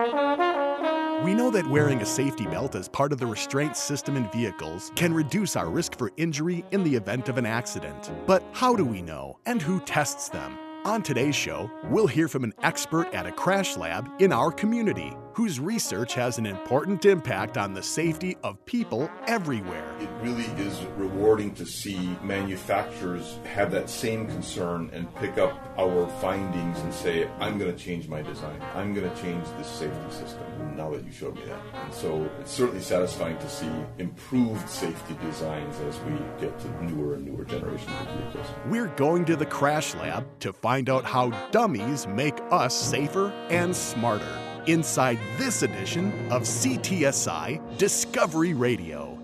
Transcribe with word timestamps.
We 0.00 1.34
know 1.34 1.50
that 1.50 1.68
wearing 1.68 2.00
a 2.00 2.06
safety 2.06 2.46
belt 2.46 2.74
as 2.74 2.88
part 2.88 3.12
of 3.12 3.18
the 3.18 3.26
restraint 3.26 3.76
system 3.76 4.16
in 4.16 4.30
vehicles 4.30 4.90
can 4.96 5.12
reduce 5.12 5.56
our 5.56 5.68
risk 5.68 5.98
for 5.98 6.10
injury 6.16 6.64
in 6.70 6.82
the 6.82 6.94
event 6.94 7.28
of 7.28 7.36
an 7.36 7.44
accident. 7.44 8.10
But 8.26 8.42
how 8.52 8.74
do 8.74 8.84
we 8.86 9.02
know, 9.02 9.38
and 9.44 9.60
who 9.60 9.78
tests 9.80 10.30
them? 10.30 10.56
On 10.86 11.02
today's 11.02 11.36
show, 11.36 11.70
we'll 11.90 12.06
hear 12.06 12.28
from 12.28 12.44
an 12.44 12.54
expert 12.62 13.12
at 13.12 13.26
a 13.26 13.32
crash 13.32 13.76
lab 13.76 14.08
in 14.18 14.32
our 14.32 14.50
community 14.50 15.14
whose 15.40 15.58
research 15.58 16.12
has 16.12 16.36
an 16.36 16.44
important 16.44 17.06
impact 17.06 17.56
on 17.56 17.72
the 17.72 17.82
safety 17.82 18.36
of 18.42 18.62
people 18.66 19.10
everywhere. 19.26 19.90
It 19.98 20.10
really 20.20 20.44
is 20.62 20.78
rewarding 20.98 21.54
to 21.54 21.64
see 21.64 22.14
manufacturers 22.22 23.38
have 23.54 23.70
that 23.70 23.88
same 23.88 24.26
concern 24.26 24.90
and 24.92 25.08
pick 25.14 25.38
up 25.38 25.58
our 25.78 26.06
findings 26.20 26.78
and 26.80 26.92
say, 26.92 27.26
I'm 27.38 27.58
going 27.58 27.74
to 27.74 27.78
change 27.82 28.06
my 28.06 28.20
design. 28.20 28.60
I'm 28.74 28.92
going 28.92 29.08
to 29.10 29.22
change 29.22 29.46
this 29.56 29.66
safety 29.66 30.10
system 30.10 30.76
now 30.76 30.90
that 30.90 31.06
you 31.06 31.10
showed 31.10 31.36
me 31.36 31.46
that. 31.46 31.84
And 31.86 31.94
so 31.94 32.30
it's 32.38 32.52
certainly 32.52 32.82
satisfying 32.82 33.38
to 33.38 33.48
see 33.48 33.70
improved 33.98 34.68
safety 34.68 35.16
designs 35.24 35.80
as 35.88 35.98
we 36.00 36.18
get 36.38 36.60
to 36.60 36.84
newer 36.84 37.14
and 37.14 37.24
newer 37.24 37.46
generations 37.46 37.96
of 37.98 38.08
vehicles. 38.08 38.46
We're 38.66 38.88
going 38.88 39.24
to 39.24 39.36
the 39.36 39.46
crash 39.46 39.94
lab 39.94 40.26
to 40.40 40.52
find 40.52 40.90
out 40.90 41.06
how 41.06 41.30
dummies 41.50 42.06
make 42.06 42.38
us 42.50 42.78
safer 42.78 43.30
and 43.48 43.74
smarter 43.74 44.49
inside 44.66 45.18
this 45.36 45.62
edition 45.62 46.12
of 46.30 46.42
CTSI 46.42 47.78
Discovery 47.78 48.54
Radio. 48.54 49.18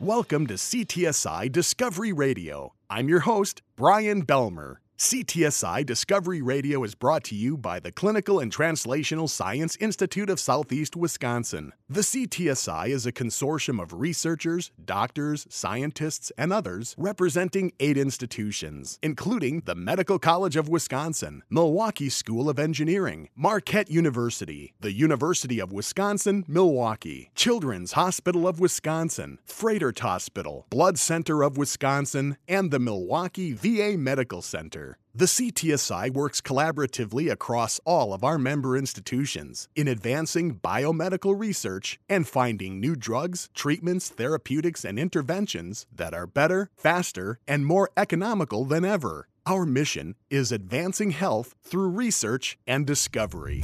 Welcome 0.00 0.46
to 0.48 0.54
CTSI 0.54 1.50
Discovery 1.50 2.12
Radio. 2.12 2.74
I'm 2.90 3.08
your 3.08 3.20
host, 3.20 3.62
Brian 3.76 4.24
Belmer. 4.24 4.76
CTSI 4.98 5.84
Discovery 5.84 6.40
Radio 6.40 6.82
is 6.82 6.94
brought 6.94 7.22
to 7.24 7.34
you 7.34 7.58
by 7.58 7.78
the 7.78 7.92
Clinical 7.92 8.40
and 8.40 8.50
Translational 8.50 9.28
Science 9.28 9.76
Institute 9.76 10.30
of 10.30 10.40
Southeast 10.40 10.96
Wisconsin. 10.96 11.74
The 11.86 12.00
CTSI 12.00 12.88
is 12.88 13.04
a 13.04 13.12
consortium 13.12 13.80
of 13.80 13.92
researchers, 13.92 14.70
doctors, 14.82 15.46
scientists, 15.50 16.32
and 16.38 16.50
others 16.50 16.94
representing 16.96 17.72
eight 17.78 17.98
institutions, 17.98 18.98
including 19.02 19.64
the 19.66 19.74
Medical 19.74 20.18
College 20.18 20.56
of 20.56 20.70
Wisconsin, 20.70 21.42
Milwaukee 21.50 22.08
School 22.08 22.48
of 22.48 22.58
Engineering, 22.58 23.28
Marquette 23.36 23.90
University, 23.90 24.72
the 24.80 24.94
University 24.94 25.60
of 25.60 25.72
Wisconsin 25.72 26.42
Milwaukee, 26.48 27.30
Children's 27.34 27.92
Hospital 27.92 28.48
of 28.48 28.60
Wisconsin, 28.60 29.40
Froedtert 29.46 29.98
Hospital, 29.98 30.66
Blood 30.70 30.98
Center 30.98 31.42
of 31.42 31.58
Wisconsin, 31.58 32.38
and 32.48 32.70
the 32.70 32.80
Milwaukee 32.80 33.52
VA 33.52 33.98
Medical 33.98 34.40
Center. 34.40 34.85
The 35.14 35.24
CTSI 35.24 36.12
works 36.12 36.40
collaboratively 36.40 37.30
across 37.32 37.80
all 37.86 38.12
of 38.12 38.22
our 38.22 38.38
member 38.38 38.76
institutions 38.76 39.68
in 39.74 39.88
advancing 39.88 40.60
biomedical 40.60 41.38
research 41.38 41.98
and 42.08 42.28
finding 42.28 42.80
new 42.80 42.94
drugs, 42.94 43.48
treatments, 43.54 44.10
therapeutics, 44.10 44.84
and 44.84 44.98
interventions 44.98 45.86
that 45.94 46.12
are 46.12 46.26
better, 46.26 46.68
faster, 46.76 47.38
and 47.48 47.64
more 47.64 47.88
economical 47.96 48.66
than 48.66 48.84
ever. 48.84 49.28
Our 49.46 49.64
mission 49.64 50.16
is 50.28 50.52
advancing 50.52 51.12
health 51.12 51.54
through 51.62 51.88
research 51.90 52.58
and 52.66 52.86
discovery. 52.86 53.62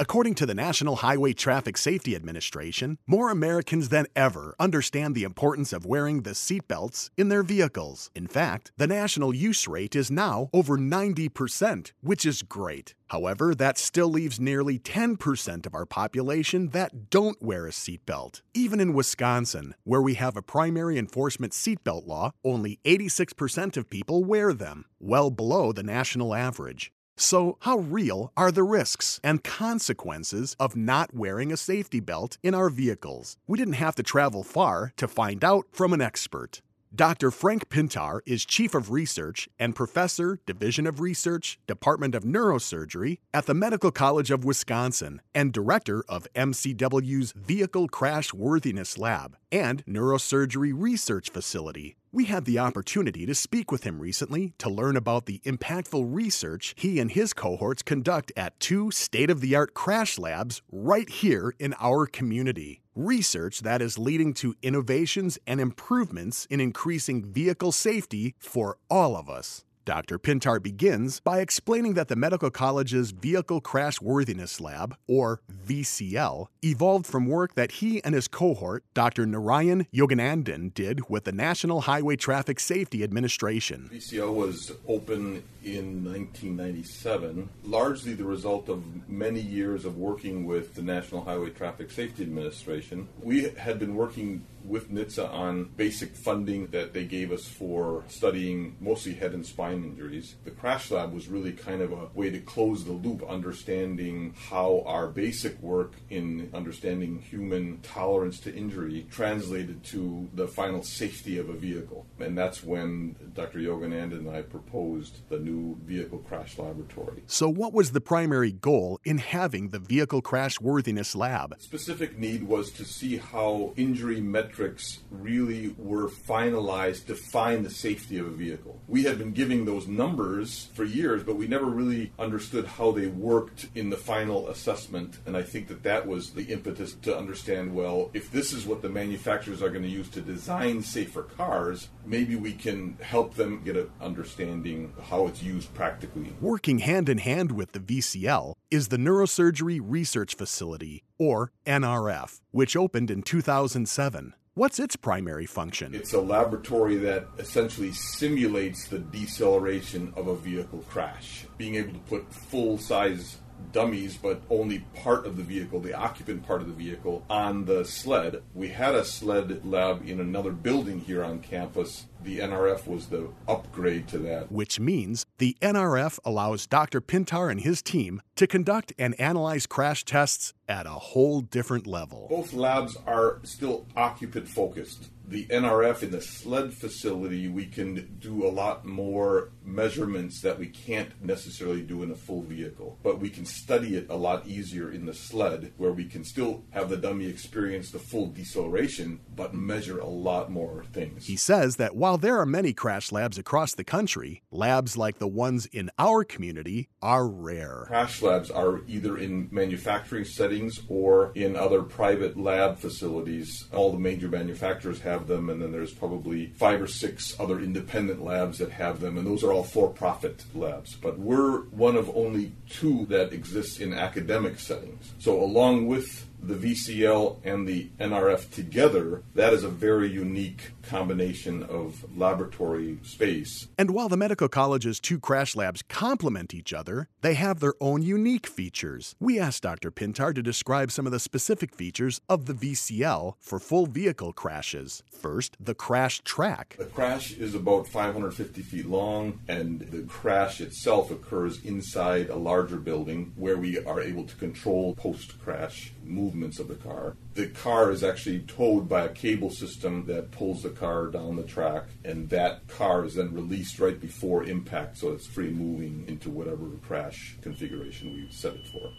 According 0.00 0.36
to 0.36 0.46
the 0.46 0.54
National 0.54 0.96
Highway 0.96 1.34
Traffic 1.34 1.76
Safety 1.76 2.16
Administration, 2.16 2.96
more 3.06 3.30
Americans 3.30 3.90
than 3.90 4.06
ever 4.16 4.54
understand 4.58 5.14
the 5.14 5.24
importance 5.24 5.74
of 5.74 5.84
wearing 5.84 6.22
the 6.22 6.30
seatbelts 6.30 7.10
in 7.18 7.28
their 7.28 7.42
vehicles. 7.42 8.10
In 8.14 8.26
fact, 8.26 8.72
the 8.78 8.86
national 8.86 9.34
use 9.34 9.68
rate 9.68 9.94
is 9.94 10.10
now 10.10 10.48
over 10.54 10.78
90%, 10.78 11.92
which 12.00 12.24
is 12.24 12.40
great. 12.40 12.94
However, 13.08 13.54
that 13.54 13.76
still 13.76 14.08
leaves 14.08 14.40
nearly 14.40 14.78
10% 14.78 15.66
of 15.66 15.74
our 15.74 15.84
population 15.84 16.68
that 16.68 17.10
don't 17.10 17.42
wear 17.42 17.66
a 17.66 17.70
seatbelt. 17.70 18.40
Even 18.54 18.80
in 18.80 18.94
Wisconsin, 18.94 19.74
where 19.84 20.00
we 20.00 20.14
have 20.14 20.34
a 20.34 20.40
primary 20.40 20.96
enforcement 20.96 21.52
seatbelt 21.52 22.06
law, 22.06 22.30
only 22.42 22.78
86% 22.86 23.76
of 23.76 23.90
people 23.90 24.24
wear 24.24 24.54
them, 24.54 24.86
well 24.98 25.30
below 25.30 25.72
the 25.72 25.82
national 25.82 26.34
average. 26.34 26.90
So, 27.20 27.58
how 27.60 27.76
real 27.76 28.32
are 28.34 28.50
the 28.50 28.62
risks 28.62 29.20
and 29.22 29.44
consequences 29.44 30.56
of 30.58 30.74
not 30.74 31.12
wearing 31.12 31.52
a 31.52 31.56
safety 31.58 32.00
belt 32.00 32.38
in 32.42 32.54
our 32.54 32.70
vehicles? 32.70 33.36
We 33.46 33.58
didn't 33.58 33.74
have 33.74 33.94
to 33.96 34.02
travel 34.02 34.42
far 34.42 34.94
to 34.96 35.06
find 35.06 35.44
out 35.44 35.66
from 35.70 35.92
an 35.92 36.00
expert. 36.00 36.62
Dr. 36.94 37.30
Frank 37.30 37.68
Pintar 37.68 38.20
is 38.24 38.46
Chief 38.46 38.74
of 38.74 38.90
Research 38.90 39.50
and 39.58 39.76
Professor, 39.76 40.38
Division 40.46 40.86
of 40.86 40.98
Research, 40.98 41.58
Department 41.66 42.14
of 42.14 42.24
Neurosurgery 42.24 43.18
at 43.34 43.44
the 43.44 43.54
Medical 43.54 43.90
College 43.90 44.30
of 44.30 44.46
Wisconsin 44.46 45.20
and 45.34 45.52
Director 45.52 46.02
of 46.08 46.26
MCW's 46.34 47.32
Vehicle 47.32 47.88
Crash 47.88 48.32
Worthiness 48.32 48.96
Lab 48.96 49.36
and 49.52 49.84
Neurosurgery 49.84 50.72
Research 50.74 51.28
Facility. 51.28 51.96
We 52.12 52.24
had 52.24 52.44
the 52.44 52.58
opportunity 52.58 53.24
to 53.24 53.36
speak 53.36 53.70
with 53.70 53.84
him 53.84 54.00
recently 54.00 54.52
to 54.58 54.68
learn 54.68 54.96
about 54.96 55.26
the 55.26 55.38
impactful 55.44 56.12
research 56.12 56.74
he 56.76 56.98
and 56.98 57.08
his 57.08 57.32
cohorts 57.32 57.84
conduct 57.84 58.32
at 58.36 58.58
two 58.58 58.90
state 58.90 59.30
of 59.30 59.40
the 59.40 59.54
art 59.54 59.74
crash 59.74 60.18
labs 60.18 60.60
right 60.72 61.08
here 61.08 61.54
in 61.60 61.72
our 61.78 62.06
community. 62.06 62.82
Research 62.96 63.60
that 63.60 63.80
is 63.80 63.96
leading 63.96 64.34
to 64.34 64.56
innovations 64.60 65.38
and 65.46 65.60
improvements 65.60 66.46
in 66.50 66.60
increasing 66.60 67.24
vehicle 67.24 67.70
safety 67.70 68.34
for 68.40 68.76
all 68.90 69.14
of 69.14 69.30
us. 69.30 69.64
Dr. 69.84 70.18
Pintar 70.18 70.62
begins 70.62 71.20
by 71.20 71.40
explaining 71.40 71.94
that 71.94 72.08
the 72.08 72.16
medical 72.16 72.50
college's 72.50 73.12
Vehicle 73.12 73.60
Crash 73.60 74.00
Worthiness 74.00 74.60
Lab, 74.60 74.96
or 75.06 75.40
VCL, 75.66 76.46
evolved 76.62 77.06
from 77.06 77.26
work 77.26 77.54
that 77.54 77.72
he 77.72 78.02
and 78.04 78.14
his 78.14 78.28
cohort, 78.28 78.84
Dr. 78.94 79.26
Narayan 79.26 79.86
Yoganandan, 79.94 80.74
did 80.74 81.08
with 81.08 81.24
the 81.24 81.32
National 81.32 81.82
Highway 81.82 82.16
Traffic 82.16 82.60
Safety 82.60 83.02
Administration. 83.02 83.88
VCL 83.92 84.34
was 84.34 84.72
open 84.86 85.42
in 85.64 86.04
1997, 86.04 87.48
largely 87.64 88.14
the 88.14 88.24
result 88.24 88.68
of 88.68 89.08
many 89.08 89.40
years 89.40 89.84
of 89.84 89.96
working 89.96 90.44
with 90.44 90.74
the 90.74 90.82
National 90.82 91.22
Highway 91.22 91.50
Traffic 91.50 91.90
Safety 91.90 92.22
Administration. 92.22 93.08
We 93.22 93.50
had 93.50 93.78
been 93.78 93.94
working 93.94 94.44
with 94.64 94.90
NHTSA 94.90 95.30
on 95.30 95.70
basic 95.76 96.14
funding 96.14 96.68
that 96.68 96.92
they 96.92 97.04
gave 97.04 97.32
us 97.32 97.46
for 97.46 98.04
studying 98.08 98.76
mostly 98.80 99.14
head 99.14 99.32
and 99.32 99.44
spine 99.44 99.84
injuries. 99.84 100.36
The 100.44 100.50
crash 100.50 100.90
lab 100.90 101.12
was 101.12 101.28
really 101.28 101.52
kind 101.52 101.82
of 101.82 101.92
a 101.92 102.08
way 102.14 102.30
to 102.30 102.40
close 102.40 102.84
the 102.84 102.92
loop, 102.92 103.22
understanding 103.28 104.34
how 104.48 104.82
our 104.86 105.08
basic 105.08 105.60
work 105.60 105.94
in 106.08 106.50
understanding 106.54 107.20
human 107.20 107.80
tolerance 107.80 108.40
to 108.40 108.54
injury 108.54 109.06
translated 109.10 109.84
to 109.84 110.28
the 110.34 110.46
final 110.46 110.82
safety 110.82 111.38
of 111.38 111.48
a 111.48 111.54
vehicle. 111.54 112.06
And 112.18 112.36
that's 112.36 112.62
when 112.62 113.16
Dr. 113.34 113.58
Yoganandan 113.58 114.20
and 114.20 114.30
I 114.30 114.42
proposed 114.42 115.28
the 115.28 115.38
new 115.38 115.78
vehicle 115.84 116.18
crash 116.18 116.58
laboratory. 116.58 117.22
So, 117.26 117.48
what 117.48 117.72
was 117.72 117.92
the 117.92 118.00
primary 118.00 118.52
goal 118.52 119.00
in 119.04 119.18
having 119.18 119.68
the 119.68 119.78
Vehicle 119.78 120.22
Crash 120.22 120.60
Worthiness 120.60 121.14
Lab? 121.14 121.56
Specific 121.58 122.18
need 122.18 122.44
was 122.44 122.70
to 122.72 122.84
see 122.84 123.16
how 123.16 123.72
injury 123.76 124.20
metrics 124.50 124.98
really 125.10 125.72
were 125.78 126.08
finalized 126.08 127.06
to 127.06 127.14
find 127.14 127.64
the 127.64 127.70
safety 127.70 128.18
of 128.18 128.26
a 128.26 128.30
vehicle. 128.30 128.80
We 128.88 129.04
had 129.04 129.16
been 129.18 129.30
giving 129.30 129.64
those 129.64 129.86
numbers 129.86 130.68
for 130.74 130.84
years, 130.84 131.22
but 131.22 131.36
we 131.36 131.46
never 131.46 131.66
really 131.66 132.12
understood 132.18 132.66
how 132.66 132.90
they 132.90 133.06
worked 133.06 133.68
in 133.76 133.90
the 133.90 133.96
final 133.96 134.48
assessment. 134.48 135.18
And 135.24 135.36
I 135.36 135.42
think 135.42 135.68
that 135.68 135.84
that 135.84 136.08
was 136.08 136.30
the 136.30 136.46
impetus 136.46 136.94
to 137.02 137.16
understand 137.16 137.72
well, 137.72 138.10
if 138.12 138.32
this 138.32 138.52
is 138.52 138.66
what 138.66 138.82
the 138.82 138.88
manufacturers 138.88 139.62
are 139.62 139.70
going 139.70 139.84
to 139.84 139.88
use 139.88 140.08
to 140.10 140.20
design 140.20 140.82
safer 140.82 141.22
cars, 141.22 141.88
maybe 142.04 142.34
we 142.34 142.52
can 142.52 142.98
help 143.00 143.34
them 143.34 143.62
get 143.62 143.76
an 143.76 143.88
understanding 144.00 144.92
how 145.04 145.28
it's 145.28 145.44
used 145.44 145.72
practically. 145.74 146.32
Working 146.40 146.80
hand 146.80 147.08
in 147.08 147.18
hand 147.18 147.52
with 147.52 147.70
the 147.70 147.78
VCL 147.78 148.54
is 148.68 148.88
the 148.88 148.96
Neurosurgery 148.96 149.80
Research 149.80 150.34
Facility, 150.34 151.04
or 151.18 151.52
NRF, 151.66 152.40
which 152.50 152.76
opened 152.76 153.10
in 153.10 153.22
2007. 153.22 154.34
What's 154.60 154.78
its 154.78 154.94
primary 154.94 155.46
function? 155.46 155.94
It's 155.94 156.12
a 156.12 156.20
laboratory 156.20 156.96
that 156.96 157.28
essentially 157.38 157.92
simulates 157.92 158.88
the 158.88 158.98
deceleration 158.98 160.12
of 160.16 160.26
a 160.28 160.36
vehicle 160.36 160.84
crash, 160.86 161.46
being 161.56 161.76
able 161.76 161.94
to 161.94 161.98
put 162.00 162.30
full 162.30 162.76
size 162.76 163.38
dummies, 163.72 164.16
but 164.16 164.42
only 164.50 164.80
part 164.94 165.26
of 165.26 165.36
the 165.36 165.42
vehicle, 165.42 165.80
the 165.80 165.94
occupant 165.94 166.46
part 166.46 166.60
of 166.60 166.68
the 166.68 166.74
vehicle, 166.74 167.24
on 167.28 167.64
the 167.64 167.84
sled. 167.84 168.42
We 168.54 168.68
had 168.68 168.94
a 168.94 169.04
sled 169.04 169.64
lab 169.64 170.08
in 170.08 170.20
another 170.20 170.52
building 170.52 171.00
here 171.00 171.24
on 171.24 171.40
campus. 171.40 172.06
The 172.22 172.38
NRF 172.38 172.86
was 172.86 173.06
the 173.06 173.28
upgrade 173.48 174.08
to 174.08 174.18
that. 174.18 174.52
Which 174.52 174.78
means 174.78 175.26
the 175.38 175.56
NRF 175.62 176.18
allows 176.24 176.66
Dr. 176.66 177.00
Pintar 177.00 177.50
and 177.50 177.60
his 177.60 177.82
team 177.82 178.20
to 178.36 178.46
conduct 178.46 178.92
and 178.98 179.18
analyze 179.20 179.66
crash 179.66 180.04
tests 180.04 180.52
at 180.68 180.86
a 180.86 180.90
whole 180.90 181.40
different 181.40 181.86
level. 181.86 182.26
Both 182.28 182.52
labs 182.52 182.96
are 183.06 183.38
still 183.42 183.86
occupant 183.96 184.48
focused 184.48 185.10
The 185.30 185.46
NRF 185.46 186.02
in 186.02 186.10
the 186.10 186.20
sled 186.20 186.74
facility, 186.74 187.46
we 187.46 187.66
can 187.66 188.16
do 188.18 188.44
a 188.44 188.50
lot 188.50 188.84
more 188.84 189.52
measurements 189.64 190.40
that 190.40 190.58
we 190.58 190.66
can't 190.66 191.10
necessarily 191.24 191.82
do 191.82 192.02
in 192.02 192.10
a 192.10 192.16
full 192.16 192.42
vehicle, 192.42 192.98
but 193.04 193.20
we 193.20 193.30
can 193.30 193.46
study 193.46 193.94
it 193.94 194.06
a 194.10 194.16
lot 194.16 194.48
easier 194.48 194.90
in 194.90 195.06
the 195.06 195.14
sled 195.14 195.72
where 195.76 195.92
we 195.92 196.04
can 196.04 196.24
still 196.24 196.64
have 196.70 196.88
the 196.88 196.96
dummy 196.96 197.26
experience 197.26 197.92
the 197.92 197.98
full 198.00 198.26
deceleration, 198.26 199.20
but 199.36 199.54
measure 199.54 200.00
a 200.00 200.08
lot 200.08 200.50
more 200.50 200.84
things. 200.92 201.26
He 201.26 201.36
says 201.36 201.76
that 201.76 201.94
while 201.94 202.18
there 202.18 202.38
are 202.38 202.46
many 202.46 202.72
crash 202.72 203.12
labs 203.12 203.38
across 203.38 203.72
the 203.72 203.84
country, 203.84 204.42
labs 204.50 204.96
like 204.96 205.18
the 205.18 205.28
ones 205.28 205.66
in 205.66 205.92
our 205.96 206.24
community 206.24 206.88
are 207.00 207.28
rare. 207.28 207.84
Crash 207.86 208.20
labs 208.20 208.50
are 208.50 208.80
either 208.88 209.16
in 209.16 209.48
manufacturing 209.52 210.24
settings 210.24 210.80
or 210.88 211.30
in 211.36 211.54
other 211.54 211.84
private 211.84 212.36
lab 212.36 212.78
facilities. 212.78 213.68
All 213.72 213.92
the 213.92 213.98
major 213.98 214.28
manufacturers 214.28 215.00
have 215.02 215.19
them, 215.26 215.50
and 215.50 215.60
then 215.60 215.72
there's 215.72 215.92
probably 215.92 216.46
five 216.56 216.80
or 216.80 216.86
six 216.86 217.38
other 217.38 217.60
independent 217.60 218.24
labs 218.24 218.58
that 218.58 218.70
have 218.70 219.00
them, 219.00 219.18
and 219.18 219.26
those 219.26 219.42
are 219.44 219.52
all 219.52 219.64
for 219.64 219.88
profit 219.88 220.44
labs. 220.54 220.94
But 220.94 221.18
we're 221.18 221.62
one 221.70 221.96
of 221.96 222.10
only 222.16 222.52
two 222.68 223.06
that 223.06 223.32
exists 223.32 223.80
in 223.80 223.94
academic 223.94 224.58
settings. 224.58 225.12
So, 225.18 225.40
along 225.40 225.86
with 225.86 226.26
the 226.42 226.54
VCL 226.54 227.38
and 227.44 227.66
the 227.66 227.90
NRF 227.98 228.50
together, 228.50 229.22
that 229.34 229.52
is 229.52 229.64
a 229.64 229.68
very 229.68 230.08
unique 230.08 230.72
combination 230.82 231.62
of 231.62 232.04
laboratory 232.16 232.98
space. 233.02 233.68
And 233.78 233.90
while 233.90 234.08
the 234.08 234.16
medical 234.16 234.48
college's 234.48 235.00
two 235.00 235.18
crash 235.18 235.54
labs 235.54 235.82
complement 235.82 236.54
each 236.54 236.72
other, 236.72 237.08
they 237.20 237.34
have 237.34 237.60
their 237.60 237.74
own 237.80 238.02
unique 238.02 238.46
features. 238.46 239.14
We 239.20 239.38
asked 239.38 239.62
Dr. 239.62 239.90
Pintar 239.90 240.34
to 240.34 240.42
describe 240.42 240.90
some 240.90 241.06
of 241.06 241.12
the 241.12 241.20
specific 241.20 241.74
features 241.74 242.20
of 242.28 242.46
the 242.46 242.54
VCL 242.54 243.34
for 243.38 243.58
full 243.58 243.86
vehicle 243.86 244.32
crashes. 244.32 245.02
First, 245.10 245.56
the 245.60 245.74
crash 245.74 246.20
track. 246.20 246.76
The 246.78 246.86
crash 246.86 247.32
is 247.32 247.54
about 247.54 247.86
550 247.86 248.62
feet 248.62 248.86
long, 248.86 249.40
and 249.48 249.80
the 249.80 250.02
crash 250.02 250.60
itself 250.60 251.10
occurs 251.10 251.62
inside 251.64 252.28
a 252.30 252.36
larger 252.36 252.76
building 252.76 253.32
where 253.36 253.56
we 253.56 253.78
are 253.84 254.00
able 254.00 254.24
to 254.24 254.34
control 254.36 254.94
post 254.94 255.38
crash 255.40 255.92
movements 256.10 256.58
of 256.58 256.68
the 256.68 256.74
car. 256.74 257.16
The 257.34 257.46
car 257.48 257.90
is 257.90 258.04
actually 258.04 258.40
towed 258.40 258.88
by 258.88 259.04
a 259.04 259.08
cable 259.08 259.50
system 259.50 260.06
that 260.06 260.30
pulls 260.30 260.62
the 260.62 260.70
car 260.70 261.06
down 261.06 261.36
the 261.36 261.42
track, 261.42 261.84
and 262.04 262.28
that 262.30 262.66
car 262.68 263.04
is 263.04 263.14
then 263.14 263.32
released 263.32 263.78
right 263.78 264.00
before 264.00 264.44
impact, 264.44 264.98
so 264.98 265.12
it's 265.12 265.26
free 265.26 265.50
moving 265.50 266.04
into 266.08 266.30
whatever 266.30 266.66
crash 266.86 267.36
configuration 267.42 268.12
we 268.14 268.28
set 268.30 268.54
it 268.54 268.66
for. 268.66 268.92